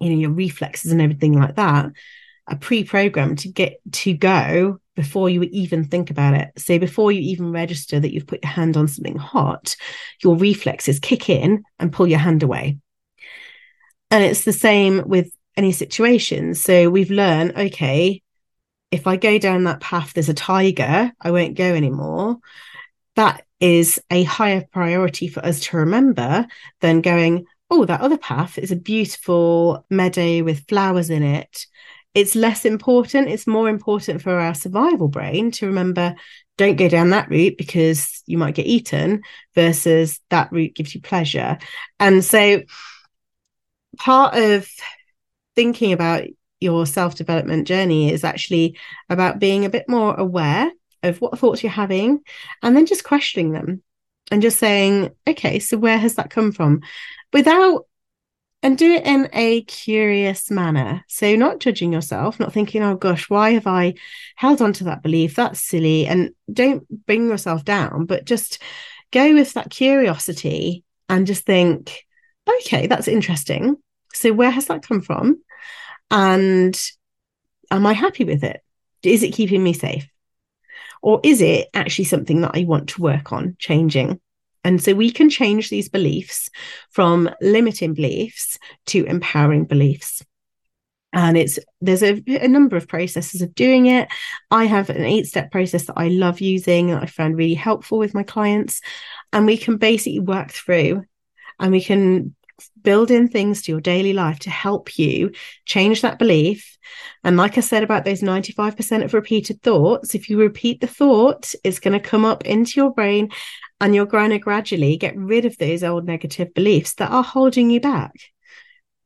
you 0.00 0.10
know, 0.10 0.16
your 0.16 0.30
reflexes 0.30 0.92
and 0.92 1.02
everything 1.02 1.32
like 1.32 1.56
that 1.56 1.90
are 2.46 2.56
pre-programmed 2.56 3.40
to 3.40 3.48
get 3.48 3.80
to 3.90 4.14
go 4.14 4.78
before 4.94 5.28
you 5.28 5.42
even 5.42 5.84
think 5.84 6.10
about 6.10 6.34
it. 6.34 6.50
So 6.56 6.78
before 6.78 7.10
you 7.10 7.20
even 7.20 7.50
register 7.50 7.98
that 7.98 8.14
you've 8.14 8.28
put 8.28 8.44
your 8.44 8.52
hand 8.52 8.76
on 8.76 8.86
something 8.86 9.16
hot, 9.16 9.74
your 10.22 10.36
reflexes 10.36 11.00
kick 11.00 11.28
in 11.28 11.64
and 11.80 11.92
pull 11.92 12.06
your 12.06 12.20
hand 12.20 12.44
away 12.44 12.78
and 14.16 14.24
it's 14.24 14.44
the 14.44 14.52
same 14.54 15.02
with 15.06 15.30
any 15.58 15.72
situation. 15.72 16.54
So 16.54 16.88
we've 16.88 17.10
learned, 17.10 17.52
okay, 17.54 18.22
if 18.90 19.06
I 19.06 19.16
go 19.16 19.36
down 19.36 19.64
that 19.64 19.80
path, 19.80 20.14
there's 20.14 20.30
a 20.30 20.34
tiger, 20.34 21.12
I 21.20 21.30
won't 21.30 21.54
go 21.54 21.74
anymore. 21.74 22.38
That 23.16 23.44
is 23.60 24.00
a 24.10 24.22
higher 24.22 24.64
priority 24.72 25.28
for 25.28 25.44
us 25.44 25.60
to 25.66 25.76
remember 25.76 26.46
than 26.80 27.02
going, 27.02 27.44
oh, 27.70 27.84
that 27.84 28.00
other 28.00 28.16
path 28.16 28.56
is 28.56 28.72
a 28.72 28.76
beautiful 28.76 29.84
meadow 29.90 30.42
with 30.42 30.66
flowers 30.66 31.10
in 31.10 31.22
it. 31.22 31.66
It's 32.14 32.34
less 32.34 32.64
important. 32.64 33.28
It's 33.28 33.46
more 33.46 33.68
important 33.68 34.22
for 34.22 34.38
our 34.38 34.54
survival 34.54 35.08
brain 35.08 35.50
to 35.50 35.66
remember 35.66 36.14
don't 36.56 36.76
go 36.76 36.88
down 36.88 37.10
that 37.10 37.28
route 37.28 37.58
because 37.58 38.22
you 38.24 38.38
might 38.38 38.54
get 38.54 38.64
eaten 38.64 39.20
versus 39.54 40.20
that 40.30 40.50
route 40.52 40.74
gives 40.74 40.94
you 40.94 41.02
pleasure. 41.02 41.58
And 42.00 42.24
so, 42.24 42.62
part 43.98 44.34
of 44.36 44.68
thinking 45.54 45.92
about 45.92 46.24
your 46.60 46.86
self 46.86 47.14
development 47.14 47.66
journey 47.66 48.12
is 48.12 48.24
actually 48.24 48.78
about 49.08 49.38
being 49.38 49.64
a 49.64 49.70
bit 49.70 49.88
more 49.88 50.14
aware 50.14 50.70
of 51.02 51.20
what 51.20 51.38
thoughts 51.38 51.62
you're 51.62 51.70
having 51.70 52.20
and 52.62 52.76
then 52.76 52.86
just 52.86 53.04
questioning 53.04 53.52
them 53.52 53.82
and 54.30 54.42
just 54.42 54.58
saying, 54.58 55.10
okay, 55.26 55.58
so 55.58 55.76
where 55.76 55.98
has 55.98 56.16
that 56.16 56.30
come 56.30 56.52
from? 56.52 56.82
Without 57.32 57.86
and 58.62 58.76
do 58.76 58.94
it 58.94 59.06
in 59.06 59.28
a 59.32 59.62
curious 59.62 60.50
manner. 60.50 61.04
So, 61.08 61.36
not 61.36 61.60
judging 61.60 61.92
yourself, 61.92 62.40
not 62.40 62.52
thinking, 62.52 62.82
oh 62.82 62.96
gosh, 62.96 63.30
why 63.30 63.50
have 63.52 63.66
I 63.66 63.94
held 64.34 64.60
on 64.60 64.72
to 64.74 64.84
that 64.84 65.02
belief? 65.02 65.36
That's 65.36 65.60
silly. 65.60 66.06
And 66.06 66.30
don't 66.52 66.84
bring 67.06 67.28
yourself 67.28 67.64
down, 67.64 68.06
but 68.06 68.24
just 68.24 68.60
go 69.12 69.34
with 69.34 69.52
that 69.52 69.70
curiosity 69.70 70.84
and 71.08 71.26
just 71.26 71.44
think, 71.44 72.04
okay, 72.48 72.86
that's 72.86 73.08
interesting. 73.08 73.76
So, 74.16 74.32
where 74.32 74.50
has 74.50 74.66
that 74.66 74.86
come 74.86 75.02
from? 75.02 75.42
And 76.10 76.78
am 77.70 77.86
I 77.86 77.92
happy 77.92 78.24
with 78.24 78.44
it? 78.44 78.62
Is 79.02 79.22
it 79.22 79.34
keeping 79.34 79.62
me 79.62 79.72
safe? 79.72 80.08
Or 81.02 81.20
is 81.22 81.40
it 81.40 81.68
actually 81.74 82.06
something 82.06 82.40
that 82.40 82.52
I 82.54 82.64
want 82.64 82.88
to 82.90 83.02
work 83.02 83.32
on 83.32 83.56
changing? 83.58 84.20
And 84.64 84.82
so 84.82 84.94
we 84.94 85.10
can 85.10 85.30
change 85.30 85.70
these 85.70 85.88
beliefs 85.88 86.50
from 86.90 87.30
limiting 87.40 87.94
beliefs 87.94 88.58
to 88.86 89.04
empowering 89.04 89.64
beliefs. 89.64 90.24
And 91.12 91.36
it's 91.36 91.58
there's 91.80 92.02
a, 92.02 92.22
a 92.26 92.48
number 92.48 92.76
of 92.76 92.88
processes 92.88 93.42
of 93.42 93.54
doing 93.54 93.86
it. 93.86 94.08
I 94.50 94.64
have 94.64 94.90
an 94.90 95.04
eight 95.04 95.26
step 95.26 95.52
process 95.52 95.86
that 95.86 95.96
I 95.96 96.08
love 96.08 96.40
using 96.40 96.88
that 96.88 97.02
I 97.02 97.06
found 97.06 97.36
really 97.36 97.54
helpful 97.54 97.98
with 97.98 98.12
my 98.12 98.22
clients. 98.22 98.80
And 99.32 99.46
we 99.46 99.56
can 99.56 99.76
basically 99.76 100.20
work 100.20 100.50
through 100.50 101.04
and 101.58 101.72
we 101.72 101.80
can 101.80 102.34
build 102.82 103.10
in 103.10 103.28
things 103.28 103.62
to 103.62 103.72
your 103.72 103.80
daily 103.80 104.12
life 104.12 104.38
to 104.40 104.50
help 104.50 104.98
you 104.98 105.32
change 105.64 106.02
that 106.02 106.18
belief. 106.18 106.78
And 107.24 107.36
like 107.36 107.58
I 107.58 107.60
said 107.60 107.82
about 107.82 108.04
those 108.04 108.22
95% 108.22 109.04
of 109.04 109.14
repeated 109.14 109.62
thoughts, 109.62 110.14
if 110.14 110.28
you 110.28 110.38
repeat 110.38 110.80
the 110.80 110.86
thought, 110.86 111.54
it's 111.64 111.80
going 111.80 112.00
to 112.00 112.08
come 112.08 112.24
up 112.24 112.44
into 112.44 112.80
your 112.80 112.92
brain 112.92 113.30
and 113.80 113.94
you're 113.94 114.06
going 114.06 114.30
to 114.30 114.38
gradually 114.38 114.96
get 114.96 115.16
rid 115.16 115.44
of 115.44 115.58
those 115.58 115.82
old 115.82 116.06
negative 116.06 116.54
beliefs 116.54 116.94
that 116.94 117.10
are 117.10 117.22
holding 117.24 117.70
you 117.70 117.80
back. 117.80 118.12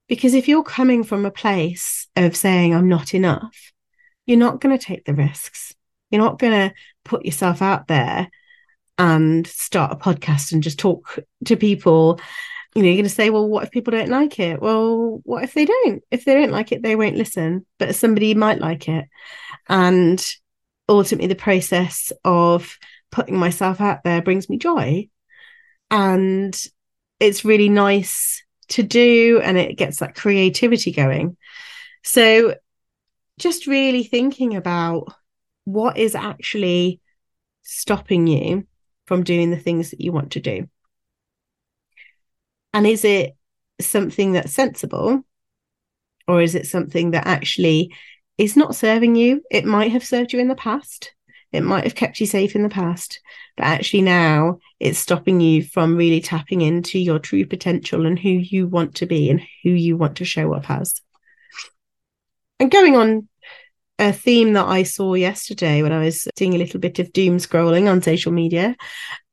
Because 0.09 0.35
if 0.35 0.49
you're 0.49 0.63
coming 0.63 1.05
from 1.05 1.25
a 1.25 1.31
place 1.31 2.09
of 2.17 2.37
saying, 2.37 2.75
I'm 2.75 2.89
not 2.89 3.15
enough, 3.15 3.73
you're 4.27 4.39
not 4.39 4.61
going 4.61 4.77
to 4.77 4.85
take 4.85 5.05
the 5.05 5.15
risks. 5.15 5.75
You're 6.11 6.23
not 6.23 6.39
going 6.39 6.53
to 6.53 6.75
put 7.05 7.25
yourself 7.25 7.63
out 7.63 7.87
there 7.87 8.29
and 8.99 9.47
start 9.47 9.93
a 9.93 9.97
podcast 9.97 10.53
and 10.53 10.63
just 10.63 10.79
talk 10.79 11.19
to 11.47 11.57
people 11.57 12.21
you 12.75 12.83
know, 12.83 12.89
you're 12.89 12.97
going 12.97 13.05
to 13.05 13.11
say, 13.11 13.31
well, 13.31 13.49
what 13.49 13.65
if 13.65 13.71
people 13.71 13.91
don't 13.91 14.11
like 14.11 14.39
it? 14.39 14.61
Well, 14.61 15.21
what 15.25 15.43
if 15.43 15.55
they 15.55 15.65
don't? 15.65 16.03
If 16.11 16.25
they 16.25 16.35
don't 16.35 16.53
like 16.53 16.71
it, 16.71 16.83
they 16.83 16.95
won't 16.95 17.17
listen, 17.17 17.67
but 17.79 17.97
somebody 17.97 18.35
might 18.35 18.61
like 18.61 18.89
it. 18.89 19.07
And 19.69 20.25
ultimately, 20.89 21.27
the 21.27 21.35
process 21.35 22.13
of 22.25 22.79
putting 23.11 23.37
myself 23.37 23.81
out 23.81 24.05
there 24.05 24.23
brings 24.23 24.49
me 24.49 24.57
joy. 24.57 25.09
And 25.91 26.57
it's 27.19 27.45
really 27.45 27.69
nice 27.69 28.45
to 28.69 28.85
do, 28.85 29.41
and 29.43 29.59
it 29.59 29.77
gets 29.77 29.99
that 29.99 30.15
creativity 30.15 30.93
going. 30.93 31.37
So, 32.05 32.55
just 33.39 33.67
really 33.67 34.05
thinking 34.05 34.55
about 34.55 35.13
what 35.65 35.99
is 35.99 36.15
actually 36.15 37.01
stopping 37.63 38.29
you 38.29 38.67
from 39.07 39.25
doing 39.25 39.51
the 39.51 39.59
things 39.59 39.91
that 39.91 40.01
you 40.01 40.13
want 40.13 40.33
to 40.33 40.41
do. 40.41 40.69
And 42.73 42.87
is 42.87 43.05
it 43.05 43.37
something 43.81 44.33
that's 44.33 44.53
sensible? 44.53 45.25
Or 46.29 46.41
is 46.41 46.55
it 46.55 46.67
something 46.67 47.13
that 47.13 47.27
actually 47.27 47.95
is 48.39 48.57
not 48.57 48.77
serving 48.77 49.17
you? 49.17 49.43
It 49.51 49.65
might 49.65 49.93
have 49.93 50.05
served 50.05 50.33
you 50.33 50.39
in 50.39 50.49
the 50.49 50.55
past. 50.55 51.13
It 51.53 51.63
might 51.63 51.85
have 51.85 51.97
kept 51.97 52.21
you 52.21 52.27
safe 52.27 52.55
in 52.55 52.63
the 52.63 52.69
past, 52.69 53.21
but 53.57 53.65
actually 53.65 54.03
now 54.03 54.61
it's 54.79 55.01
stopping 55.01 55.41
you 55.41 55.65
from 55.65 55.97
really 55.97 56.21
tapping 56.21 56.61
into 56.61 56.99
your 56.99 57.19
true 57.19 57.45
potential 57.45 58.07
and 58.07 58.17
who 58.17 58.29
you 58.29 58.69
want 58.69 58.95
to 58.97 59.07
be 59.07 59.29
and 59.31 59.43
who 59.65 59.71
you 59.71 59.97
want 59.97 60.19
to 60.19 60.25
show 60.25 60.55
up 60.55 60.71
as. 60.71 61.01
And 62.61 62.71
going 62.71 62.95
on 62.95 63.29
a 63.99 64.13
theme 64.13 64.53
that 64.53 64.67
I 64.67 64.85
saw 64.85 65.15
yesterday 65.15 65.83
when 65.83 65.93
I 65.93 66.05
was 66.05 66.29
doing 66.37 66.55
a 66.55 66.59
little 66.59 66.79
bit 66.79 67.01
of 67.01 67.13
doom 67.13 67.39
scrolling 67.39 67.91
on 67.91 68.01
social 68.01 68.33
media 68.33 68.77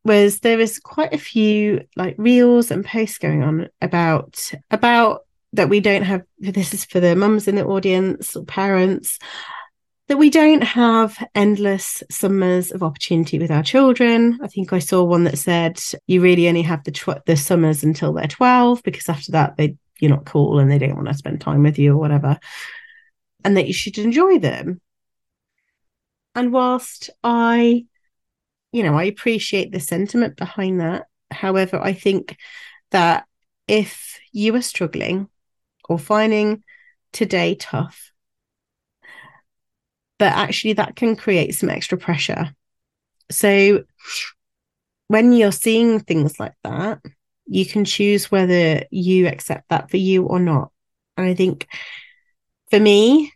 was 0.07 0.39
there 0.39 0.57
was 0.57 0.79
quite 0.79 1.13
a 1.13 1.19
few 1.19 1.85
like 1.95 2.15
reels 2.17 2.71
and 2.71 2.83
posts 2.85 3.17
going 3.17 3.43
on 3.43 3.67
about 3.81 4.51
about 4.71 5.21
that 5.53 5.69
we 5.69 5.79
don't 5.79 6.03
have 6.03 6.23
this 6.39 6.73
is 6.73 6.85
for 6.85 6.99
the 6.99 7.15
mums 7.15 7.47
in 7.47 7.55
the 7.55 7.65
audience 7.65 8.35
or 8.35 8.43
parents 8.45 9.19
that 10.07 10.17
we 10.17 10.29
don't 10.29 10.63
have 10.63 11.17
endless 11.35 12.01
summers 12.09 12.71
of 12.71 12.81
opportunity 12.81 13.39
with 13.39 13.51
our 13.51 13.63
children. 13.63 14.39
I 14.41 14.47
think 14.47 14.71
I 14.71 14.79
saw 14.79 15.03
one 15.03 15.25
that 15.25 15.37
said 15.37 15.79
you 16.07 16.21
really 16.21 16.47
only 16.47 16.61
have 16.61 16.83
the 16.85 16.91
tw- 16.91 17.25
the 17.25 17.35
summers 17.35 17.83
until 17.83 18.13
they're 18.13 18.27
12 18.27 18.83
because 18.83 19.09
after 19.09 19.33
that 19.33 19.57
they 19.57 19.75
you're 19.99 20.11
not 20.11 20.25
cool 20.25 20.59
and 20.59 20.71
they 20.71 20.77
don't 20.77 20.95
want 20.95 21.07
to 21.07 21.13
spend 21.13 21.41
time 21.41 21.63
with 21.63 21.77
you 21.77 21.93
or 21.93 21.97
whatever. 21.97 22.39
And 23.43 23.57
that 23.57 23.67
you 23.67 23.73
should 23.73 23.97
enjoy 23.97 24.39
them. 24.39 24.79
And 26.35 26.53
whilst 26.53 27.09
I 27.23 27.85
you 28.71 28.83
know, 28.83 28.97
I 28.97 29.03
appreciate 29.05 29.71
the 29.71 29.79
sentiment 29.79 30.37
behind 30.37 30.81
that. 30.81 31.07
However, 31.31 31.79
I 31.81 31.93
think 31.93 32.37
that 32.91 33.25
if 33.67 34.19
you 34.31 34.55
are 34.55 34.61
struggling 34.61 35.27
or 35.89 35.99
finding 35.99 36.63
today 37.11 37.55
tough, 37.55 38.11
but 40.19 40.33
actually 40.33 40.73
that 40.73 40.95
can 40.95 41.15
create 41.15 41.53
some 41.53 41.69
extra 41.69 41.97
pressure. 41.97 42.51
So 43.29 43.83
when 45.07 45.33
you're 45.33 45.51
seeing 45.51 45.99
things 45.99 46.39
like 46.39 46.55
that, 46.63 46.99
you 47.45 47.65
can 47.65 47.85
choose 47.85 48.31
whether 48.31 48.83
you 48.91 49.27
accept 49.27 49.69
that 49.69 49.89
for 49.89 49.97
you 49.97 50.25
or 50.25 50.39
not. 50.39 50.71
And 51.15 51.27
I 51.27 51.33
think 51.33 51.67
for 52.69 52.79
me, 52.79 53.31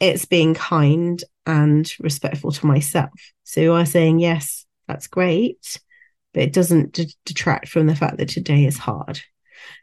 it's 0.00 0.26
being 0.26 0.54
kind 0.54 1.22
and 1.48 1.90
respectful 1.98 2.52
to 2.52 2.66
myself. 2.66 3.10
So 3.42 3.62
you 3.62 3.72
are 3.72 3.86
saying, 3.86 4.20
yes, 4.20 4.66
that's 4.86 5.06
great, 5.06 5.80
but 6.34 6.42
it 6.42 6.52
doesn't 6.52 6.92
d- 6.92 7.14
detract 7.24 7.68
from 7.68 7.86
the 7.86 7.96
fact 7.96 8.18
that 8.18 8.28
today 8.28 8.66
is 8.66 8.76
hard. 8.76 9.20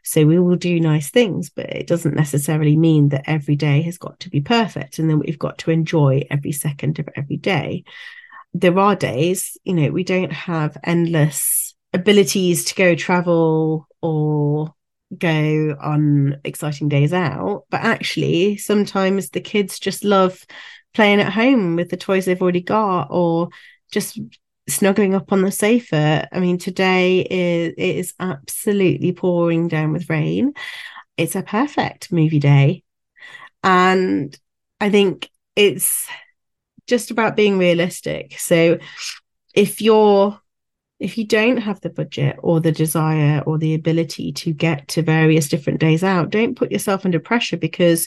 So 0.04 0.24
we 0.24 0.38
will 0.38 0.56
do 0.56 0.78
nice 0.78 1.10
things, 1.10 1.50
but 1.50 1.66
it 1.66 1.88
doesn't 1.88 2.14
necessarily 2.14 2.76
mean 2.76 3.08
that 3.10 3.28
every 3.28 3.56
day 3.56 3.82
has 3.82 3.98
got 3.98 4.20
to 4.20 4.30
be 4.30 4.40
perfect 4.40 4.98
and 4.98 5.10
then 5.10 5.18
we've 5.18 5.38
got 5.38 5.58
to 5.58 5.72
enjoy 5.72 6.22
every 6.30 6.52
second 6.52 7.00
of 7.00 7.08
every 7.16 7.36
day. 7.36 7.82
There 8.54 8.78
are 8.78 8.94
days, 8.94 9.58
you 9.64 9.74
know, 9.74 9.90
we 9.90 10.04
don't 10.04 10.32
have 10.32 10.78
endless 10.84 11.74
abilities 11.92 12.66
to 12.66 12.74
go 12.76 12.94
travel 12.94 13.88
or 14.00 14.72
go 15.18 15.76
on 15.80 16.40
exciting 16.44 16.88
days 16.88 17.12
out, 17.12 17.64
but 17.70 17.80
actually 17.80 18.56
sometimes 18.56 19.30
the 19.30 19.40
kids 19.40 19.80
just 19.80 20.04
love 20.04 20.44
playing 20.96 21.20
at 21.20 21.32
home 21.32 21.76
with 21.76 21.90
the 21.90 21.96
toys 21.96 22.24
they've 22.24 22.40
already 22.40 22.62
got 22.62 23.08
or 23.10 23.50
just 23.92 24.18
snuggling 24.66 25.14
up 25.14 25.30
on 25.30 25.42
the 25.42 25.52
sofa. 25.52 26.26
I 26.32 26.40
mean, 26.40 26.58
today 26.58 27.20
is 27.20 27.74
it 27.76 27.96
is 27.96 28.14
absolutely 28.18 29.12
pouring 29.12 29.68
down 29.68 29.92
with 29.92 30.08
rain. 30.08 30.54
It's 31.18 31.36
a 31.36 31.42
perfect 31.42 32.10
movie 32.10 32.40
day. 32.40 32.82
And 33.62 34.36
I 34.80 34.90
think 34.90 35.30
it's 35.54 36.08
just 36.86 37.10
about 37.10 37.36
being 37.36 37.58
realistic. 37.58 38.38
So 38.38 38.78
if 39.54 39.82
you're 39.82 40.40
if 40.98 41.18
you 41.18 41.26
don't 41.26 41.58
have 41.58 41.80
the 41.80 41.90
budget 41.90 42.36
or 42.42 42.60
the 42.60 42.72
desire 42.72 43.42
or 43.46 43.58
the 43.58 43.74
ability 43.74 44.32
to 44.32 44.52
get 44.52 44.88
to 44.88 45.02
various 45.02 45.48
different 45.48 45.78
days 45.78 46.02
out, 46.02 46.30
don't 46.30 46.56
put 46.56 46.72
yourself 46.72 47.04
under 47.04 47.20
pressure 47.20 47.58
because 47.58 48.06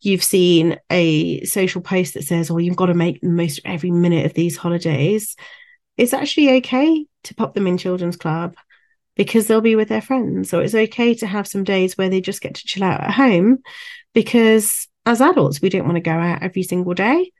you've 0.00 0.24
seen 0.24 0.78
a 0.88 1.44
social 1.44 1.82
post 1.82 2.14
that 2.14 2.24
says, 2.24 2.50
Oh, 2.50 2.56
you've 2.56 2.76
got 2.76 2.86
to 2.86 2.94
make 2.94 3.20
the 3.20 3.28
most 3.28 3.58
of 3.58 3.64
every 3.66 3.90
minute 3.90 4.24
of 4.24 4.32
these 4.32 4.56
holidays. 4.56 5.36
It's 5.98 6.14
actually 6.14 6.56
okay 6.56 7.06
to 7.24 7.34
pop 7.34 7.52
them 7.52 7.66
in 7.66 7.76
children's 7.76 8.16
club 8.16 8.54
because 9.16 9.46
they'll 9.46 9.60
be 9.60 9.76
with 9.76 9.88
their 9.88 10.00
friends 10.00 10.54
or 10.54 10.62
it's 10.62 10.74
okay 10.74 11.14
to 11.16 11.26
have 11.26 11.46
some 11.46 11.64
days 11.64 11.98
where 11.98 12.08
they 12.08 12.22
just 12.22 12.40
get 12.40 12.54
to 12.54 12.64
chill 12.64 12.84
out 12.84 13.02
at 13.02 13.10
home 13.10 13.58
because 14.14 14.88
as 15.04 15.20
adults 15.20 15.60
we 15.60 15.68
don't 15.68 15.84
want 15.84 15.96
to 15.96 16.00
go 16.00 16.12
out 16.12 16.42
every 16.42 16.62
single 16.62 16.94
day. 16.94 17.32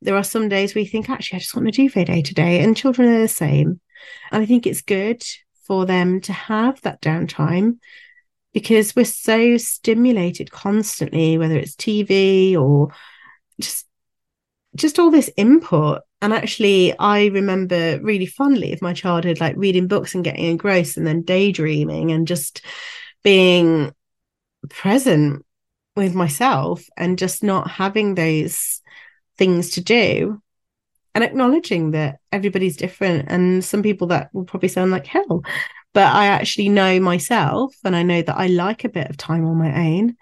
There 0.00 0.16
are 0.16 0.24
some 0.24 0.48
days 0.48 0.74
we 0.74 0.86
think 0.86 1.10
actually 1.10 1.36
i 1.36 1.40
just 1.40 1.54
want 1.54 1.68
a 1.68 1.70
duvet 1.72 2.06
day 2.06 2.22
today 2.22 2.60
and 2.60 2.76
children 2.76 3.08
are 3.08 3.20
the 3.20 3.28
same 3.28 3.80
and 4.30 4.42
i 4.42 4.46
think 4.46 4.66
it's 4.66 4.82
good 4.82 5.22
for 5.64 5.86
them 5.86 6.20
to 6.20 6.32
have 6.32 6.80
that 6.82 7.00
downtime 7.00 7.78
because 8.52 8.96
we're 8.96 9.04
so 9.04 9.56
stimulated 9.56 10.50
constantly 10.50 11.36
whether 11.38 11.56
it's 11.56 11.74
tv 11.74 12.56
or 12.56 12.88
just 13.60 13.86
just 14.74 14.98
all 14.98 15.10
this 15.10 15.30
input. 15.36 16.02
And 16.22 16.32
actually 16.32 16.98
i 16.98 17.26
remember 17.26 18.00
really 18.02 18.26
fondly 18.26 18.72
of 18.72 18.82
my 18.82 18.94
childhood 18.94 19.40
like 19.40 19.54
reading 19.56 19.86
books 19.86 20.14
and 20.14 20.24
getting 20.24 20.46
engrossed 20.46 20.96
and 20.96 21.06
then 21.06 21.22
daydreaming 21.22 22.10
and 22.10 22.26
just 22.26 22.62
being 23.22 23.92
present 24.70 25.44
with 25.94 26.14
myself 26.14 26.84
and 26.96 27.18
just 27.18 27.42
not 27.42 27.70
having 27.70 28.14
those 28.14 28.80
things 29.36 29.70
to 29.72 29.80
do 29.82 30.40
and 31.16 31.24
acknowledging 31.24 31.92
that 31.92 32.18
everybody's 32.30 32.76
different 32.76 33.24
and 33.28 33.64
some 33.64 33.82
people 33.82 34.06
that 34.06 34.28
will 34.34 34.44
probably 34.44 34.68
sound 34.68 34.90
like 34.90 35.06
hell 35.06 35.42
but 35.94 36.14
i 36.14 36.26
actually 36.26 36.68
know 36.68 37.00
myself 37.00 37.74
and 37.84 37.96
i 37.96 38.02
know 38.02 38.20
that 38.20 38.36
i 38.36 38.46
like 38.46 38.84
a 38.84 38.88
bit 38.90 39.08
of 39.08 39.16
time 39.16 39.46
on 39.46 39.56
my 39.56 39.74
own 39.88 40.14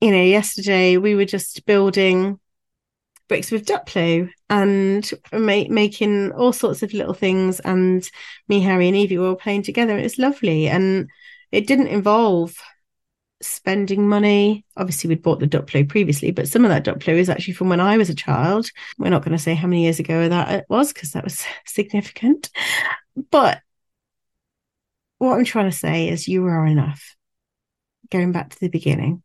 you 0.00 0.12
know 0.12 0.22
yesterday 0.22 0.96
we 0.96 1.16
were 1.16 1.24
just 1.24 1.66
building 1.66 2.38
bricks 3.28 3.50
with 3.50 3.66
Duplo 3.66 4.30
and 4.48 5.10
ma- 5.32 5.64
making 5.68 6.30
all 6.30 6.52
sorts 6.52 6.84
of 6.84 6.92
little 6.92 7.12
things. 7.12 7.58
And 7.58 8.08
me, 8.46 8.60
Harry, 8.60 8.86
and 8.86 8.96
Evie 8.96 9.18
were 9.18 9.26
all 9.26 9.34
playing 9.34 9.62
together. 9.62 9.98
It 9.98 10.04
was 10.04 10.16
lovely. 10.16 10.68
And 10.68 11.08
it 11.50 11.66
didn't 11.66 11.88
involve 11.88 12.54
spending 13.40 14.08
money. 14.08 14.64
Obviously, 14.76 15.08
we'd 15.08 15.22
bought 15.22 15.40
the 15.40 15.46
Duplo 15.46 15.88
previously, 15.88 16.30
but 16.30 16.48
some 16.48 16.64
of 16.64 16.70
that 16.70 16.84
Duplo 16.84 17.14
is 17.14 17.28
actually 17.28 17.54
from 17.54 17.68
when 17.68 17.80
I 17.80 17.96
was 17.96 18.10
a 18.10 18.14
child. 18.14 18.70
We're 18.98 19.10
not 19.10 19.24
going 19.24 19.36
to 19.36 19.42
say 19.42 19.54
how 19.54 19.68
many 19.68 19.84
years 19.84 19.98
ago 19.98 20.28
that 20.28 20.52
it 20.52 20.66
was 20.68 20.92
because 20.92 21.12
that 21.12 21.24
was 21.24 21.44
significant. 21.66 22.50
But 23.30 23.60
what 25.18 25.36
I'm 25.36 25.44
trying 25.44 25.70
to 25.70 25.76
say 25.76 26.08
is, 26.08 26.28
you 26.28 26.44
are 26.46 26.66
enough. 26.66 27.16
Going 28.10 28.32
back 28.32 28.50
to 28.50 28.60
the 28.60 28.68
beginning, 28.68 29.22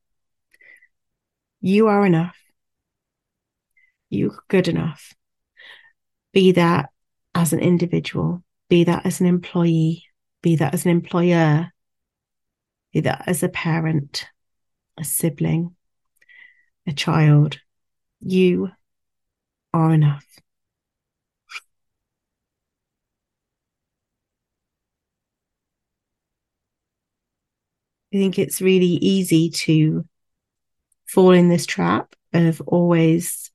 you 1.60 1.88
are 1.88 2.06
enough. 2.06 2.38
You're 4.10 4.38
good 4.48 4.68
enough. 4.68 5.14
Be 6.34 6.54
that 6.54 6.90
as 7.36 7.54
an 7.54 7.60
individual, 7.60 8.44
be 8.70 8.84
that 8.86 9.06
as 9.06 9.22
an 9.22 9.28
employee, 9.28 10.06
be 10.42 10.56
that 10.56 10.74
as 10.74 10.86
an 10.86 10.92
employer, 10.92 11.72
that 12.94 13.24
as 13.28 13.44
a 13.44 13.50
parent, 13.50 14.28
a 14.98 15.04
sibling, 15.04 15.76
a 16.86 16.92
child. 16.92 17.60
You 18.20 18.72
are 19.74 19.94
enough. 19.94 20.26
I 28.14 28.18
think 28.18 28.38
it's 28.38 28.62
really 28.62 28.86
easy 28.86 29.50
to 29.50 30.06
fall 31.08 31.32
in 31.32 31.48
this 31.48 31.66
trap 31.66 32.14
of 32.34 32.62
always 32.68 33.52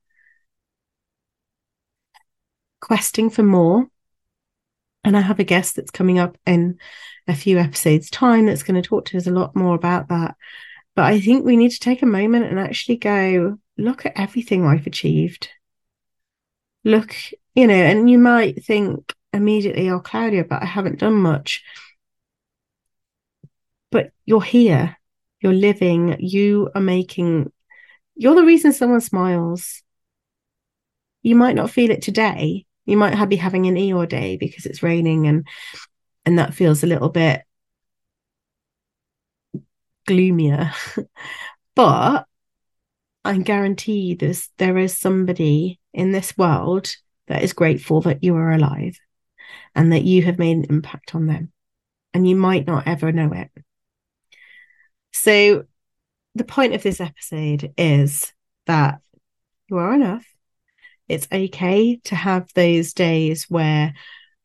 questing 2.80 3.28
for 3.28 3.42
more. 3.42 3.86
And 5.06 5.16
I 5.16 5.20
have 5.20 5.38
a 5.38 5.44
guest 5.44 5.76
that's 5.76 5.90
coming 5.90 6.18
up 6.18 6.36
in 6.46 6.78
a 7.26 7.34
few 7.34 7.58
episodes' 7.58 8.10
time 8.10 8.44
that's 8.44 8.62
going 8.62 8.80
to 8.80 8.86
talk 8.86 9.06
to 9.06 9.16
us 9.16 9.26
a 9.26 9.30
lot 9.30 9.56
more 9.56 9.74
about 9.74 10.08
that. 10.08 10.36
But 10.94 11.06
I 11.06 11.18
think 11.20 11.44
we 11.44 11.56
need 11.56 11.70
to 11.70 11.80
take 11.80 12.02
a 12.02 12.06
moment 12.06 12.44
and 12.44 12.60
actually 12.60 12.96
go 12.96 13.58
look 13.78 14.04
at 14.04 14.18
everything 14.18 14.66
I've 14.66 14.86
achieved. 14.86 15.48
Look, 16.84 17.14
you 17.54 17.66
know, 17.66 17.74
and 17.74 18.10
you 18.10 18.18
might 18.18 18.64
think 18.64 19.14
immediately, 19.32 19.88
oh, 19.88 20.00
Claudia, 20.00 20.44
but 20.44 20.62
I 20.62 20.66
haven't 20.66 21.00
done 21.00 21.14
much 21.14 21.62
but 23.90 24.12
you're 24.24 24.42
here, 24.42 24.96
you're 25.40 25.52
living, 25.52 26.16
you 26.18 26.70
are 26.74 26.80
making, 26.80 27.50
you're 28.14 28.34
the 28.34 28.44
reason 28.44 28.72
someone 28.72 29.00
smiles. 29.00 29.82
You 31.22 31.34
might 31.34 31.56
not 31.56 31.70
feel 31.70 31.90
it 31.90 32.02
today. 32.02 32.66
You 32.86 32.96
might 32.96 33.24
be 33.26 33.36
having 33.36 33.66
an 33.66 33.74
Eeyore 33.74 34.08
day 34.08 34.36
because 34.36 34.64
it's 34.64 34.82
raining 34.82 35.26
and 35.26 35.46
and 36.24 36.38
that 36.38 36.54
feels 36.54 36.82
a 36.82 36.86
little 36.86 37.08
bit 37.08 37.42
gloomier. 40.06 40.72
but 41.74 42.26
I 43.24 43.38
guarantee 43.38 44.14
this 44.14 44.50
there 44.58 44.78
is 44.78 44.96
somebody 44.96 45.80
in 45.92 46.12
this 46.12 46.36
world 46.38 46.94
that 47.26 47.42
is 47.42 47.52
grateful 47.52 48.00
that 48.02 48.22
you 48.22 48.36
are 48.36 48.52
alive 48.52 48.98
and 49.74 49.92
that 49.92 50.04
you 50.04 50.22
have 50.22 50.38
made 50.38 50.56
an 50.56 50.66
impact 50.70 51.14
on 51.14 51.26
them. 51.26 51.52
And 52.14 52.28
you 52.28 52.36
might 52.36 52.66
not 52.66 52.86
ever 52.86 53.12
know 53.12 53.32
it. 53.32 53.50
So, 55.12 55.64
the 56.34 56.44
point 56.44 56.74
of 56.74 56.82
this 56.82 57.00
episode 57.00 57.72
is 57.76 58.32
that 58.66 59.00
you 59.68 59.78
are 59.78 59.94
enough. 59.94 60.24
It's 61.08 61.28
okay 61.32 61.96
to 62.04 62.14
have 62.14 62.48
those 62.54 62.92
days 62.92 63.44
where 63.48 63.94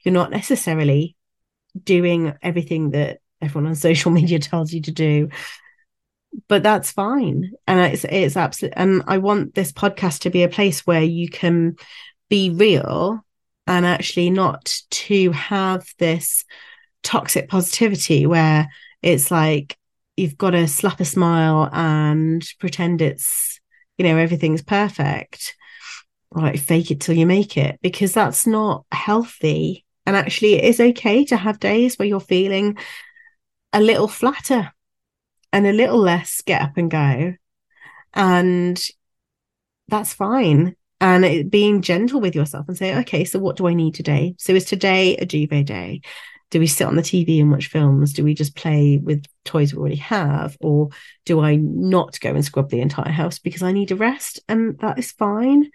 you're 0.03 0.13
not 0.13 0.31
necessarily 0.31 1.15
doing 1.83 2.33
everything 2.41 2.91
that 2.91 3.19
everyone 3.41 3.69
on 3.69 3.75
social 3.87 4.11
media 4.11 4.39
tells 4.39 4.73
you 4.73 4.81
to 4.83 4.91
do 4.91 5.29
but 6.47 6.63
that's 6.63 6.91
fine. 6.91 7.51
And 7.67 7.93
it's 7.93 8.05
it's 8.05 8.37
absolutely 8.37 8.77
and 8.77 9.03
i 9.07 9.17
want 9.17 9.53
this 9.53 9.71
podcast 9.71 10.19
to 10.19 10.29
be 10.29 10.43
a 10.43 10.49
place 10.49 10.85
where 10.87 11.03
you 11.03 11.29
can 11.29 11.75
be 12.29 12.49
real 12.49 13.23
and 13.67 13.85
actually 13.85 14.29
not 14.29 14.79
to 14.89 15.31
have 15.31 15.85
this 15.99 16.45
toxic 17.03 17.49
positivity 17.49 18.25
where 18.25 18.69
it's 19.01 19.31
like 19.31 19.77
you've 20.15 20.37
got 20.37 20.51
to 20.51 20.67
slap 20.67 20.99
a 20.99 21.05
smile 21.05 21.69
and 21.71 22.47
pretend 22.59 23.01
it's 23.01 23.59
you 23.97 24.05
know 24.05 24.17
everything's 24.17 24.61
perfect 24.61 25.55
like 26.31 26.59
fake 26.59 26.91
it 26.91 27.01
till 27.01 27.15
you 27.15 27.25
make 27.25 27.57
it 27.57 27.79
because 27.81 28.13
that's 28.13 28.47
not 28.47 28.85
healthy. 28.91 29.85
And 30.05 30.15
actually 30.15 30.53
it 30.53 30.65
is 30.65 30.79
okay 30.79 31.25
to 31.25 31.37
have 31.37 31.59
days 31.59 31.97
where 31.97 32.07
you're 32.07 32.19
feeling 32.19 32.77
a 33.73 33.81
little 33.81 34.07
flatter 34.07 34.71
and 35.53 35.67
a 35.67 35.73
little 35.73 35.99
less 35.99 36.41
get 36.41 36.61
up 36.61 36.77
and 36.77 36.89
go. 36.89 37.33
And 38.13 38.81
that's 39.87 40.13
fine. 40.13 40.75
And 40.99 41.25
it, 41.25 41.49
being 41.49 41.81
gentle 41.81 42.21
with 42.21 42.35
yourself 42.35 42.67
and 42.67 42.77
say 42.77 42.95
okay 42.99 43.25
so 43.25 43.39
what 43.39 43.55
do 43.55 43.67
i 43.67 43.73
need 43.73 43.95
today? 43.95 44.35
So 44.37 44.53
is 44.53 44.65
today 44.65 45.17
a 45.17 45.25
duvet 45.25 45.65
day 45.65 46.01
do 46.51 46.59
we 46.59 46.67
sit 46.67 46.85
on 46.85 46.95
the 46.95 47.01
TV 47.01 47.39
and 47.39 47.49
watch 47.49 47.67
films? 47.67 48.13
Do 48.13 48.23
we 48.23 48.33
just 48.33 48.55
play 48.55 48.97
with 48.97 49.25
toys 49.45 49.73
we 49.73 49.79
already 49.79 49.95
have? 49.95 50.57
Or 50.59 50.89
do 51.25 51.39
I 51.39 51.55
not 51.55 52.19
go 52.19 52.29
and 52.29 52.43
scrub 52.43 52.69
the 52.69 52.81
entire 52.81 53.11
house 53.11 53.39
because 53.39 53.63
I 53.63 53.71
need 53.71 53.91
a 53.91 53.95
rest? 53.95 54.41
And 54.49 54.77
that 54.79 54.99
is 54.99 55.13
fine. 55.13 55.71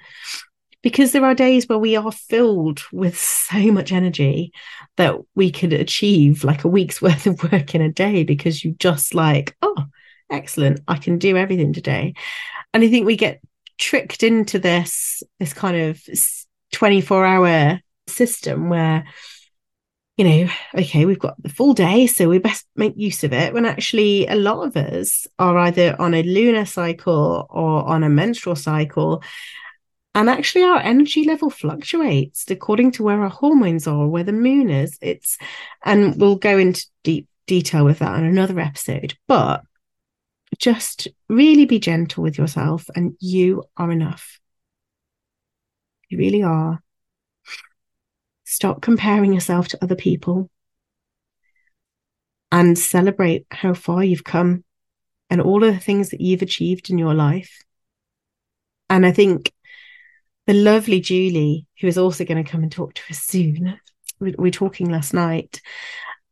Because 0.82 1.12
there 1.12 1.24
are 1.24 1.34
days 1.34 1.66
where 1.66 1.78
we 1.78 1.96
are 1.96 2.12
filled 2.12 2.82
with 2.92 3.18
so 3.18 3.72
much 3.72 3.90
energy 3.90 4.52
that 4.98 5.16
we 5.34 5.50
could 5.50 5.72
achieve 5.72 6.44
like 6.44 6.64
a 6.64 6.68
week's 6.68 7.00
worth 7.02 7.26
of 7.26 7.42
work 7.50 7.74
in 7.74 7.80
a 7.80 7.90
day 7.90 8.22
because 8.22 8.62
you 8.62 8.76
just 8.78 9.14
like, 9.14 9.56
oh, 9.62 9.86
excellent, 10.30 10.80
I 10.86 10.98
can 10.98 11.18
do 11.18 11.38
everything 11.38 11.72
today. 11.72 12.14
And 12.74 12.84
I 12.84 12.88
think 12.90 13.06
we 13.06 13.16
get 13.16 13.40
tricked 13.78 14.22
into 14.22 14.58
this 14.58 15.22
this 15.38 15.52
kind 15.52 15.76
of 15.76 16.02
24 16.72 17.24
hour 17.24 17.80
system 18.08 18.68
where 18.68 19.04
you 20.16 20.24
know, 20.24 20.48
okay, 20.74 21.04
we've 21.04 21.18
got 21.18 21.40
the 21.42 21.50
full 21.50 21.74
day, 21.74 22.06
so 22.06 22.28
we 22.28 22.38
best 22.38 22.66
make 22.74 22.94
use 22.96 23.22
of 23.22 23.34
it. 23.34 23.52
When 23.52 23.66
actually, 23.66 24.26
a 24.26 24.34
lot 24.34 24.66
of 24.66 24.76
us 24.76 25.26
are 25.38 25.58
either 25.58 25.94
on 26.00 26.14
a 26.14 26.22
lunar 26.22 26.64
cycle 26.64 27.46
or 27.50 27.84
on 27.84 28.02
a 28.02 28.08
menstrual 28.08 28.56
cycle. 28.56 29.22
And 30.14 30.30
actually, 30.30 30.64
our 30.64 30.78
energy 30.78 31.24
level 31.24 31.50
fluctuates 31.50 32.50
according 32.50 32.92
to 32.92 33.02
where 33.02 33.20
our 33.20 33.28
hormones 33.28 33.86
are, 33.86 34.06
where 34.06 34.24
the 34.24 34.32
moon 34.32 34.70
is. 34.70 34.98
It's, 35.02 35.36
and 35.84 36.18
we'll 36.18 36.36
go 36.36 36.56
into 36.56 36.86
deep 37.04 37.28
detail 37.46 37.84
with 37.84 37.98
that 37.98 38.18
in 38.18 38.24
another 38.24 38.58
episode. 38.58 39.18
But 39.28 39.62
just 40.58 41.08
really 41.28 41.66
be 41.66 41.78
gentle 41.78 42.22
with 42.22 42.38
yourself, 42.38 42.88
and 42.94 43.16
you 43.20 43.64
are 43.76 43.92
enough. 43.92 44.40
You 46.08 46.16
really 46.16 46.42
are. 46.42 46.82
Stop 48.48 48.80
comparing 48.80 49.32
yourself 49.32 49.66
to 49.68 49.78
other 49.82 49.96
people 49.96 50.48
and 52.52 52.78
celebrate 52.78 53.44
how 53.50 53.74
far 53.74 54.04
you've 54.04 54.22
come 54.22 54.62
and 55.28 55.40
all 55.40 55.64
of 55.64 55.74
the 55.74 55.80
things 55.80 56.10
that 56.10 56.20
you've 56.20 56.42
achieved 56.42 56.88
in 56.88 56.96
your 56.96 57.12
life. 57.12 57.64
And 58.88 59.04
I 59.04 59.10
think 59.10 59.52
the 60.46 60.54
lovely 60.54 61.00
Julie, 61.00 61.66
who 61.80 61.88
is 61.88 61.98
also 61.98 62.24
going 62.24 62.42
to 62.42 62.48
come 62.48 62.62
and 62.62 62.70
talk 62.70 62.94
to 62.94 63.02
us 63.10 63.18
soon, 63.18 63.80
we 64.20 64.32
were 64.38 64.52
talking 64.52 64.90
last 64.90 65.12
night, 65.12 65.60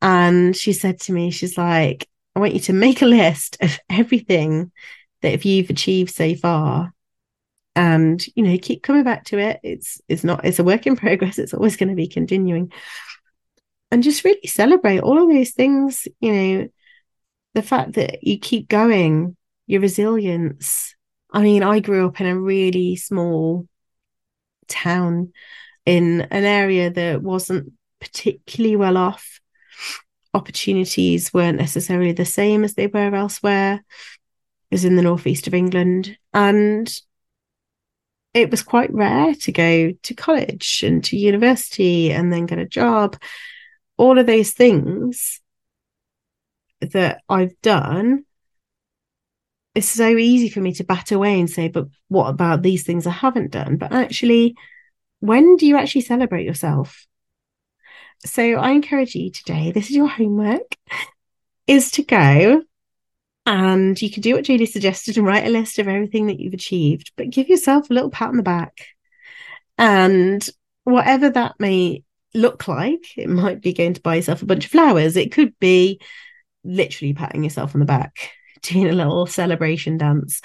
and 0.00 0.56
she 0.56 0.72
said 0.72 1.00
to 1.00 1.12
me, 1.12 1.32
she's 1.32 1.58
like, 1.58 2.08
I 2.36 2.38
want 2.38 2.54
you 2.54 2.60
to 2.60 2.72
make 2.72 3.02
a 3.02 3.06
list 3.06 3.56
of 3.60 3.76
everything 3.90 4.70
that 5.22 5.32
if 5.32 5.44
you've 5.44 5.70
achieved 5.70 6.14
so 6.14 6.36
far 6.36 6.92
and 7.76 8.24
you 8.34 8.42
know 8.42 8.56
keep 8.60 8.82
coming 8.82 9.04
back 9.04 9.24
to 9.26 9.38
it. 9.38 9.60
It's 9.62 10.00
it's 10.08 10.24
not 10.24 10.44
it's 10.44 10.58
a 10.58 10.64
work 10.64 10.86
in 10.86 10.96
progress. 10.96 11.38
It's 11.38 11.54
always 11.54 11.76
going 11.76 11.88
to 11.88 11.94
be 11.94 12.08
continuing. 12.08 12.72
And 13.90 14.02
just 14.02 14.24
really 14.24 14.46
celebrate 14.46 15.00
all 15.00 15.22
of 15.22 15.28
those 15.28 15.50
things 15.50 16.08
you 16.20 16.32
know 16.32 16.68
the 17.54 17.62
fact 17.62 17.92
that 17.92 18.24
you 18.24 18.38
keep 18.38 18.68
going 18.68 19.36
your 19.66 19.80
resilience. 19.80 20.94
I 21.32 21.42
mean 21.42 21.62
i 21.62 21.80
grew 21.80 22.06
up 22.06 22.20
in 22.20 22.26
a 22.26 22.38
really 22.38 22.96
small 22.96 23.66
town 24.68 25.32
in 25.86 26.22
an 26.22 26.44
area 26.44 26.90
that 26.90 27.22
wasn't 27.22 27.72
particularly 28.00 28.76
well 28.76 28.96
off. 28.96 29.40
Opportunities 30.32 31.32
weren't 31.32 31.58
necessarily 31.58 32.12
the 32.12 32.24
same 32.24 32.64
as 32.64 32.74
they 32.74 32.86
were 32.86 33.14
elsewhere. 33.14 33.84
It 34.70 34.74
was 34.74 34.84
in 34.84 34.96
the 34.96 35.02
northeast 35.02 35.46
of 35.46 35.54
england. 35.54 36.16
And 36.32 36.92
it 38.34 38.50
was 38.50 38.62
quite 38.62 38.92
rare 38.92 39.34
to 39.34 39.52
go 39.52 39.92
to 40.02 40.14
college 40.14 40.82
and 40.84 41.02
to 41.04 41.16
university 41.16 42.12
and 42.12 42.32
then 42.32 42.46
get 42.46 42.58
a 42.58 42.66
job. 42.66 43.16
All 43.96 44.18
of 44.18 44.26
those 44.26 44.50
things 44.50 45.40
that 46.80 47.22
I've 47.28 47.58
done 47.62 48.24
it's 49.74 49.88
so 49.88 50.08
easy 50.16 50.48
for 50.48 50.60
me 50.60 50.72
to 50.74 50.84
bat 50.84 51.10
away 51.10 51.38
and 51.38 51.50
say, 51.50 51.68
but 51.68 51.86
what 52.08 52.28
about 52.28 52.62
these 52.62 52.84
things 52.84 53.06
I 53.06 53.10
haven't 53.10 53.50
done? 53.50 53.76
But 53.76 53.92
actually, 53.92 54.56
when 55.18 55.56
do 55.56 55.66
you 55.66 55.76
actually 55.76 56.02
celebrate 56.02 56.44
yourself? 56.44 57.06
So 58.24 58.42
I 58.54 58.70
encourage 58.70 59.14
you 59.16 59.30
today, 59.30 59.72
this 59.72 59.90
is 59.90 59.96
your 59.96 60.08
homework, 60.08 60.76
is 61.66 61.90
to 61.92 62.02
go 62.04 62.62
and 63.46 64.00
you 64.00 64.10
can 64.10 64.22
do 64.22 64.34
what 64.34 64.44
Julie 64.44 64.66
suggested 64.66 65.18
and 65.18 65.26
write 65.26 65.46
a 65.46 65.50
list 65.50 65.78
of 65.78 65.88
everything 65.88 66.26
that 66.28 66.40
you've 66.40 66.54
achieved, 66.54 67.12
but 67.16 67.30
give 67.30 67.48
yourself 67.48 67.90
a 67.90 67.94
little 67.94 68.10
pat 68.10 68.28
on 68.28 68.36
the 68.36 68.42
back. 68.42 68.86
And 69.76 70.46
whatever 70.84 71.30
that 71.30 71.56
may 71.58 72.04
look 72.32 72.68
like, 72.68 73.16
it 73.16 73.28
might 73.28 73.60
be 73.60 73.72
going 73.72 73.94
to 73.94 74.00
buy 74.00 74.16
yourself 74.16 74.42
a 74.42 74.46
bunch 74.46 74.64
of 74.64 74.70
flowers. 74.70 75.16
It 75.16 75.32
could 75.32 75.58
be 75.58 76.00
literally 76.64 77.12
patting 77.12 77.44
yourself 77.44 77.74
on 77.74 77.80
the 77.80 77.86
back, 77.86 78.30
doing 78.62 78.88
a 78.88 78.92
little 78.92 79.26
celebration 79.26 79.98
dance. 79.98 80.40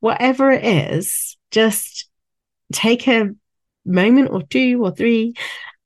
Whatever 0.00 0.50
it 0.50 0.64
is, 0.64 1.36
just 1.50 2.08
take 2.72 3.08
a 3.08 3.30
moment 3.84 4.30
or 4.30 4.42
two 4.42 4.82
or 4.84 4.90
three 4.90 5.34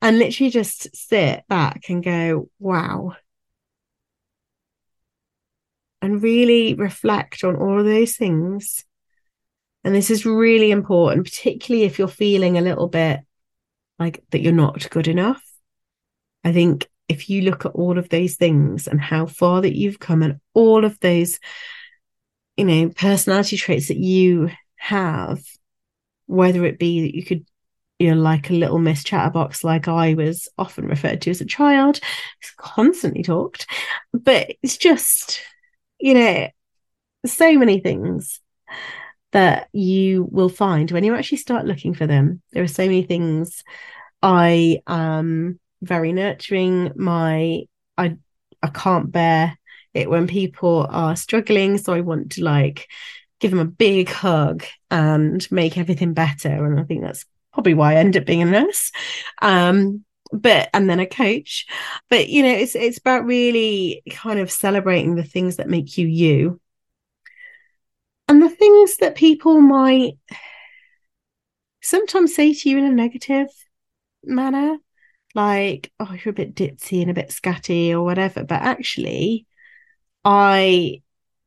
and 0.01 0.19
literally 0.19 0.49
just 0.49 0.95
sit 0.95 1.43
back 1.47 1.89
and 1.89 2.03
go, 2.03 2.49
wow. 2.59 3.15
And 6.07 6.23
really 6.23 6.73
reflect 6.73 7.43
on 7.43 7.57
all 7.57 7.77
of 7.77 7.85
those 7.85 8.15
things. 8.15 8.85
And 9.83 9.93
this 9.93 10.09
is 10.09 10.25
really 10.25 10.71
important, 10.71 11.25
particularly 11.25 11.83
if 11.83 11.99
you're 11.99 12.07
feeling 12.07 12.57
a 12.57 12.61
little 12.61 12.87
bit 12.87 13.19
like 13.99 14.23
that 14.29 14.39
you're 14.39 14.53
not 14.53 14.89
good 14.89 15.09
enough. 15.09 15.43
I 16.45 16.53
think 16.53 16.87
if 17.09 17.29
you 17.29 17.41
look 17.41 17.65
at 17.65 17.73
all 17.73 17.97
of 17.97 18.07
those 18.07 18.35
things 18.35 18.87
and 18.87 19.01
how 19.01 19.25
far 19.25 19.59
that 19.63 19.75
you've 19.75 19.99
come 19.99 20.23
and 20.23 20.39
all 20.53 20.85
of 20.85 20.97
those, 21.01 21.41
you 22.55 22.63
know, 22.63 22.87
personality 22.87 23.57
traits 23.57 23.89
that 23.89 23.97
you 23.97 24.49
have, 24.77 25.43
whether 26.25 26.63
it 26.63 26.79
be 26.79 27.01
that 27.01 27.17
you 27.17 27.25
could 27.25 27.45
you 27.99 28.15
know, 28.15 28.21
like 28.21 28.49
a 28.49 28.53
little 28.53 28.79
Miss 28.79 29.03
Chatterbox, 29.03 29.65
like 29.65 29.89
I 29.89 30.13
was 30.13 30.47
often 30.57 30.87
referred 30.87 31.21
to 31.23 31.31
as 31.31 31.41
a 31.41 31.45
child, 31.45 31.99
constantly 32.55 33.23
talked. 33.23 33.67
But 34.13 34.55
it's 34.63 34.77
just, 34.77 35.41
you 35.99 36.13
know, 36.13 36.47
so 37.25 37.57
many 37.57 37.79
things 37.79 38.39
that 39.31 39.67
you 39.73 40.27
will 40.31 40.49
find 40.49 40.89
when 40.91 41.03
you 41.03 41.15
actually 41.15 41.37
start 41.37 41.65
looking 41.65 41.93
for 41.93 42.07
them. 42.07 42.41
There 42.51 42.63
are 42.63 42.67
so 42.67 42.83
many 42.83 43.03
things. 43.03 43.63
I 44.21 44.79
am 44.87 45.59
very 45.81 46.13
nurturing. 46.13 46.91
My 46.95 47.63
I 47.97 48.17
I 48.63 48.67
can't 48.69 49.11
bear 49.11 49.57
it 49.93 50.09
when 50.09 50.27
people 50.27 50.87
are 50.89 51.15
struggling, 51.15 51.77
so 51.77 51.93
I 51.93 52.01
want 52.01 52.33
to 52.33 52.43
like 52.43 52.87
give 53.39 53.51
them 53.51 53.59
a 53.59 53.65
big 53.65 54.09
hug 54.09 54.63
and 54.89 55.45
make 55.51 55.77
everything 55.77 56.13
better. 56.13 56.65
And 56.65 56.79
I 56.79 56.83
think 56.83 57.03
that's 57.03 57.25
probably 57.53 57.73
why 57.73 57.93
I 57.93 57.95
end 57.97 58.17
up 58.17 58.25
being 58.25 58.41
a 58.41 58.45
nurse. 58.45 58.91
Um, 59.41 60.03
but 60.31 60.69
and 60.73 60.89
then 60.89 60.99
a 60.99 61.05
coach. 61.05 61.65
But 62.09 62.29
you 62.29 62.43
know, 62.43 62.49
it's 62.49 62.75
it's 62.75 62.97
about 62.97 63.25
really 63.25 64.03
kind 64.09 64.39
of 64.39 64.51
celebrating 64.51 65.15
the 65.15 65.23
things 65.23 65.57
that 65.57 65.69
make 65.69 65.97
you 65.97 66.07
you. 66.07 66.59
And 68.27 68.41
the 68.41 68.49
things 68.49 68.97
that 68.97 69.15
people 69.15 69.61
might 69.61 70.13
sometimes 71.81 72.35
say 72.35 72.53
to 72.53 72.69
you 72.69 72.77
in 72.77 72.83
a 72.83 72.91
negative 72.91 73.47
manner, 74.23 74.77
like, 75.33 75.91
oh, 75.99 76.13
you're 76.13 76.31
a 76.31 76.35
bit 76.35 76.55
ditzy 76.55 77.01
and 77.01 77.11
a 77.11 77.13
bit 77.13 77.29
scatty 77.29 77.91
or 77.91 78.03
whatever. 78.03 78.43
But 78.43 78.61
actually, 78.61 79.45
I 80.25 81.01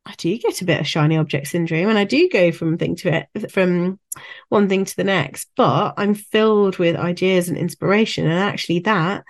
I 0.06 0.14
do 0.16 0.36
get 0.38 0.62
a 0.62 0.64
bit 0.64 0.80
of 0.80 0.86
shiny 0.86 1.16
object 1.16 1.48
syndrome 1.48 1.88
and 1.88 1.98
I 1.98 2.04
do 2.04 2.28
go 2.28 2.52
from 2.52 2.78
thing 2.78 2.96
to 2.96 3.26
it 3.34 3.52
from 3.52 4.00
one 4.48 4.68
thing 4.68 4.84
to 4.84 4.96
the 4.96 5.04
next, 5.04 5.50
but 5.56 5.94
I'm 5.96 6.14
filled 6.14 6.78
with 6.78 6.96
ideas 6.96 7.48
and 7.48 7.58
inspiration. 7.58 8.24
And 8.26 8.38
actually 8.38 8.80
that 8.80 9.24